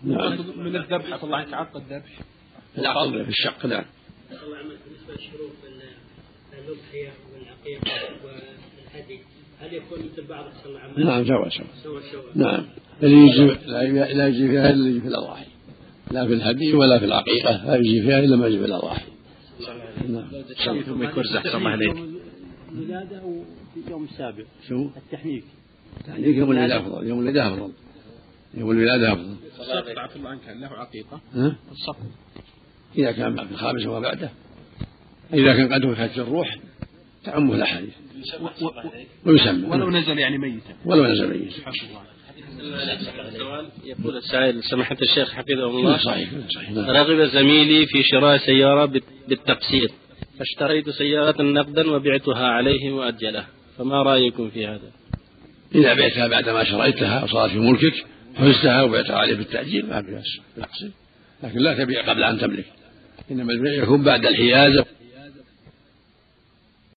نعم. 0.04 0.38
من 0.56 0.76
الذبح 0.76 1.24
الله 1.24 1.42
يتعقد 1.42 1.82
الذبح. 1.82 2.20
العقد 2.78 3.22
في 3.22 3.28
الشق 3.28 3.66
نعم. 3.66 3.84
بالنسبة 4.30 5.14
لشروط 5.14 5.52
الأضحية 6.52 7.12
والعقيقة 7.32 7.90
والهدي 8.24 9.20
هل 9.61 9.75
يكون 9.75 9.99
مثل 9.99 10.27
بعض 10.29 10.45
نعم 10.99 11.27
سواء 11.27 11.49
سواء 11.49 11.69
سواء 11.83 12.03
سواء 12.12 12.25
نعم. 12.35 12.66
اللي 13.03 13.16
يجي 13.16 13.47
لا 14.14 14.29
يجي 14.29 14.49
فيها 14.49 14.71
إلا 14.71 14.88
يجي 14.88 15.01
في 15.01 15.09
الاضاحي 15.09 15.47
لا 16.11 16.27
في 16.27 16.33
الهدي 16.33 16.73
ولا 16.73 16.99
في 16.99 17.05
العقيقه 17.05 17.66
لا 17.66 17.77
يجي 17.77 18.03
فيها 18.03 18.19
إلا 18.19 18.37
ما 18.37 18.47
يجي 18.47 18.59
في 18.59 18.64
الاضاحي 18.64 19.07
نعم. 20.09 20.83
ثم 20.83 21.03
يكرز 21.03 21.37
أحسن 21.37 21.59
الله 21.59 21.71
عليك. 21.71 21.95
في 23.75 23.90
يوم 23.90 24.05
السابع 24.05 24.45
شو؟ 24.69 24.88
التحنيك 24.97 25.45
التحنيك 26.01 26.37
يوم 26.37 26.51
الولادة 26.51 26.77
أفضل 26.77 27.07
يوم 27.07 27.19
الولادة 27.19 27.55
أفضل. 27.55 27.73
يوم 28.55 28.71
الولادة 28.71 29.12
أفضل. 29.12 29.37
السقط 29.61 29.99
عفى 29.99 30.16
الله 30.16 30.31
عنك 30.31 30.40
له 30.61 30.69
عقيقة. 30.69 31.21
ها؟ 31.35 31.57
السقط 31.73 32.07
إذا 32.99 33.12
كان 33.12 33.47
في 33.47 33.53
الخامس 33.53 33.87
وما 33.87 34.01
بعده. 34.01 34.31
إذا 35.35 35.53
كان 35.53 35.73
قد 35.73 35.85
وفاة 35.85 36.11
الروح 36.16 36.59
تعمه 37.26 37.54
الأحاديث. 37.54 37.94
ويسمى. 39.26 39.68
ولو 39.68 39.90
نزل 39.90 40.18
يعني 40.18 40.38
ميتا. 40.38 40.74
ولو 40.84 41.04
نزل 41.04 41.28
ميتا. 41.28 41.72
يقول 43.84 44.16
السائل 44.16 44.62
سماحة 44.62 44.96
الشيخ 45.02 45.32
حفظه 45.32 45.66
الله. 45.66 45.96
صحيح 45.96 46.28
صحيح. 46.54 46.70
نعم. 46.70 46.90
رغب 46.90 47.28
زميلي 47.28 47.86
في 47.86 48.02
شراء 48.02 48.36
سيارة 48.36 49.00
بالتقسيط. 49.28 49.90
فاشتريت 50.38 50.90
سيارة 50.90 51.42
نقدا 51.42 51.90
وبعتها 51.90 52.46
عليه 52.46 52.90
مؤجلة 52.90 53.46
فما 53.78 54.02
رأيكم 54.02 54.50
في 54.50 54.66
هذا؟ 54.66 54.90
إذا 55.74 55.94
بعتها 55.94 56.28
بعد 56.28 56.48
ما 56.48 56.64
شريتها 56.64 57.24
وصارت 57.24 57.52
في 57.52 57.58
ملكك 57.58 58.04
حزتها 58.36 58.82
وبعتها 58.82 59.16
عليه 59.16 59.34
بالتأجيل 59.36 59.86
ما 59.86 60.02
في 60.02 60.10
بأس. 60.10 60.40
بالعكس 60.56 60.84
لكن 61.42 61.58
لا 61.58 61.84
تبيع 61.84 62.10
قبل 62.10 62.24
أن 62.24 62.38
تملك. 62.38 62.64
إنما 63.30 63.52
البيع 63.52 63.72
يكون 63.82 64.02
بعد 64.02 64.26
الحيازة. 64.26 64.84